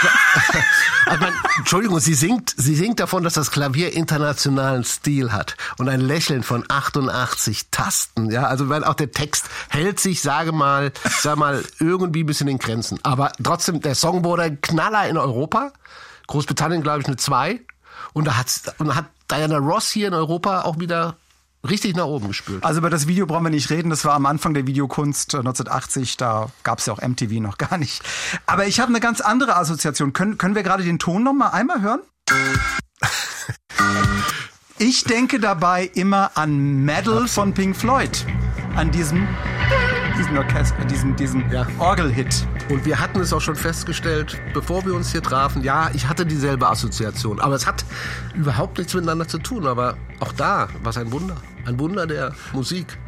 Also 1.06 1.26
Entschuldigung, 1.58 2.00
sie 2.00 2.14
singt, 2.14 2.54
sie 2.56 2.74
singt 2.74 2.98
davon, 2.98 3.24
dass 3.24 3.34
das 3.34 3.50
Klavier 3.50 3.92
internationalen 3.92 4.84
Stil 4.84 5.32
hat 5.32 5.54
und 5.76 5.90
ein 5.90 6.00
Lächeln 6.00 6.42
von 6.42 6.64
88 6.66 7.66
Tasten. 7.70 8.30
Ja, 8.30 8.44
also 8.44 8.70
weil 8.70 8.84
auch 8.84 8.94
der 8.94 9.10
Text 9.10 9.46
hält 9.68 10.00
sich, 10.00 10.22
sage 10.22 10.52
mal, 10.52 10.92
sag 11.20 11.36
mal 11.36 11.62
irgendwie 11.78 12.22
ein 12.22 12.26
bisschen 12.26 12.48
in 12.48 12.58
Grenzen. 12.58 12.98
Aber 13.02 13.32
trotzdem, 13.42 13.82
der 13.82 13.94
Song 13.94 14.24
wurde 14.24 14.44
ein 14.44 14.60
Knaller 14.62 15.06
in 15.06 15.18
Europa. 15.18 15.72
Großbritannien, 16.26 16.82
glaube 16.82 17.00
ich, 17.00 17.06
eine 17.06 17.16
2. 17.16 17.60
Und 18.12 18.26
da 18.26 18.36
hat, 18.36 18.48
und 18.78 18.88
da 18.88 18.94
hat 18.94 19.06
Diana 19.30 19.58
Ross 19.58 19.90
hier 19.90 20.08
in 20.08 20.14
Europa 20.14 20.62
auch 20.62 20.78
wieder 20.78 21.16
richtig 21.68 21.96
nach 21.96 22.06
oben 22.06 22.28
gespült. 22.28 22.62
Also 22.64 22.78
über 22.78 22.90
das 22.90 23.06
Video 23.06 23.26
brauchen 23.26 23.44
wir 23.44 23.50
nicht 23.50 23.70
reden. 23.70 23.90
Das 23.90 24.04
war 24.04 24.14
am 24.14 24.26
Anfang 24.26 24.54
der 24.54 24.66
Videokunst 24.66 25.34
äh, 25.34 25.38
1980. 25.38 26.16
Da 26.16 26.48
gab 26.62 26.78
es 26.78 26.86
ja 26.86 26.92
auch 26.92 27.00
MTV 27.02 27.40
noch 27.40 27.58
gar 27.58 27.78
nicht. 27.78 28.02
Aber 28.46 28.66
ich 28.66 28.80
habe 28.80 28.90
eine 28.90 29.00
ganz 29.00 29.20
andere 29.20 29.56
Assoziation. 29.56 30.12
Können, 30.12 30.38
können 30.38 30.54
wir 30.54 30.62
gerade 30.62 30.84
den 30.84 30.98
Ton 30.98 31.22
noch 31.22 31.32
mal 31.32 31.48
einmal 31.48 31.80
hören? 31.82 32.00
Ich 34.76 35.04
denke 35.04 35.38
dabei 35.38 35.88
immer 35.94 36.32
an 36.34 36.84
Metal 36.84 37.28
von 37.28 37.54
Pink 37.54 37.76
Floyd. 37.76 38.26
An 38.74 38.90
diesem, 38.90 39.28
diesen 40.18 40.38
Orchester, 40.38 40.84
diesen, 40.84 41.16
diesen 41.16 41.50
Ja. 41.50 41.66
Orgelhit. 41.78 42.46
Und 42.70 42.84
wir 42.84 42.98
hatten 42.98 43.20
es 43.20 43.32
auch 43.32 43.40
schon 43.40 43.56
festgestellt, 43.56 44.38
bevor 44.52 44.84
wir 44.84 44.94
uns 44.94 45.12
hier 45.12 45.22
trafen. 45.22 45.62
Ja, 45.62 45.90
ich 45.94 46.08
hatte 46.08 46.24
dieselbe 46.26 46.68
Assoziation. 46.68 47.40
Aber 47.40 47.54
es 47.54 47.66
hat 47.66 47.84
überhaupt 48.34 48.78
nichts 48.78 48.94
miteinander 48.94 49.28
zu 49.28 49.38
tun. 49.38 49.66
Aber 49.66 49.96
auch 50.20 50.32
da 50.32 50.68
war 50.82 50.90
es 50.90 50.96
ein 50.96 51.10
Wunder. 51.12 51.36
Ein 51.66 51.78
Wunder 51.78 52.06
der 52.06 52.32
Musik. 52.52 52.98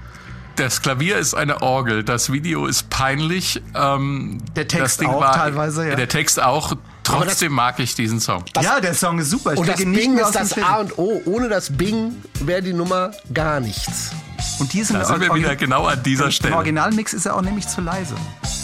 Das 0.57 0.81
Klavier 0.81 1.19
ist 1.19 1.35
eine 1.35 1.61
Orgel, 1.61 2.03
das 2.03 2.33
Video 2.33 2.65
ist 2.65 2.89
peinlich. 2.89 3.63
Ähm, 3.75 4.39
Der 4.57 4.67
Text 4.67 4.85
das 4.85 4.97
Ding 4.97 5.11
auch 5.11 5.35
teilweise, 5.35 5.87
ja. 5.87 5.95
Der 5.97 6.09
Text 6.09 6.43
auch. 6.43 6.73
Trotzdem 7.03 7.53
mag 7.53 7.79
ich 7.79 7.95
diesen 7.95 8.21
Song. 8.21 8.43
ja, 8.63 8.81
der 8.81 8.95
Song 8.95 9.19
ist 9.19 9.31
super. 9.31 9.53
Ich 9.53 9.59
Und 9.61 9.69
das 9.69 9.77
Bing 9.77 10.17
ist 10.17 10.33
das 10.33 10.57
A 10.59 10.77
und 10.77 10.99
O. 10.99 11.21
Ohne 11.27 11.49
das 11.51 11.77
Bing 11.77 12.17
wäre 12.41 12.63
die 12.63 12.73
Nummer 12.73 13.11
gar 13.35 13.61
nichts. 13.61 14.13
Und 14.59 14.73
die 14.73 14.83
sind 14.83 14.99
Da 14.99 15.05
sind 15.05 15.21
wir 15.21 15.35
wieder 15.35 15.57
genau 15.57 15.87
an 15.87 16.03
dieser 16.03 16.27
Im 16.27 16.31
Stelle. 16.31 16.55
Originalmix 16.55 17.13
ist 17.13 17.27
er 17.27 17.37
auch 17.37 17.43
nämlich 17.43 17.69
zu 17.69 17.81
leise. 17.81 18.15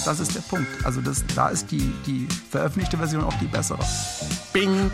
Das 0.04 0.20
ist 0.20 0.34
der 0.34 0.40
Punkt. 0.40 0.66
Also 0.84 1.00
das, 1.00 1.24
da 1.34 1.48
ist 1.48 1.70
die, 1.70 1.92
die 2.06 2.26
veröffentlichte 2.50 2.96
Version 2.96 3.24
auch 3.24 3.34
die 3.40 3.46
bessere. 3.46 3.78
Bing. 4.52 4.90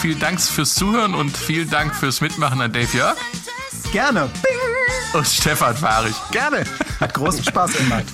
Vielen 0.00 0.18
Dank 0.18 0.40
fürs 0.40 0.74
Zuhören 0.74 1.14
und 1.14 1.36
vielen 1.36 1.68
Dank 1.68 1.94
fürs 1.94 2.22
Mitmachen 2.22 2.60
an 2.62 2.72
Dave 2.72 2.96
Jörg 2.96 3.16
Gerne. 3.92 4.30
und 5.12 5.26
Stefan 5.26 5.76
Fahrich. 5.76 6.14
Gerne. 6.30 6.64
Hat 7.00 7.12
großen 7.12 7.44
Spaß 7.44 7.72
gemacht. 7.74 8.04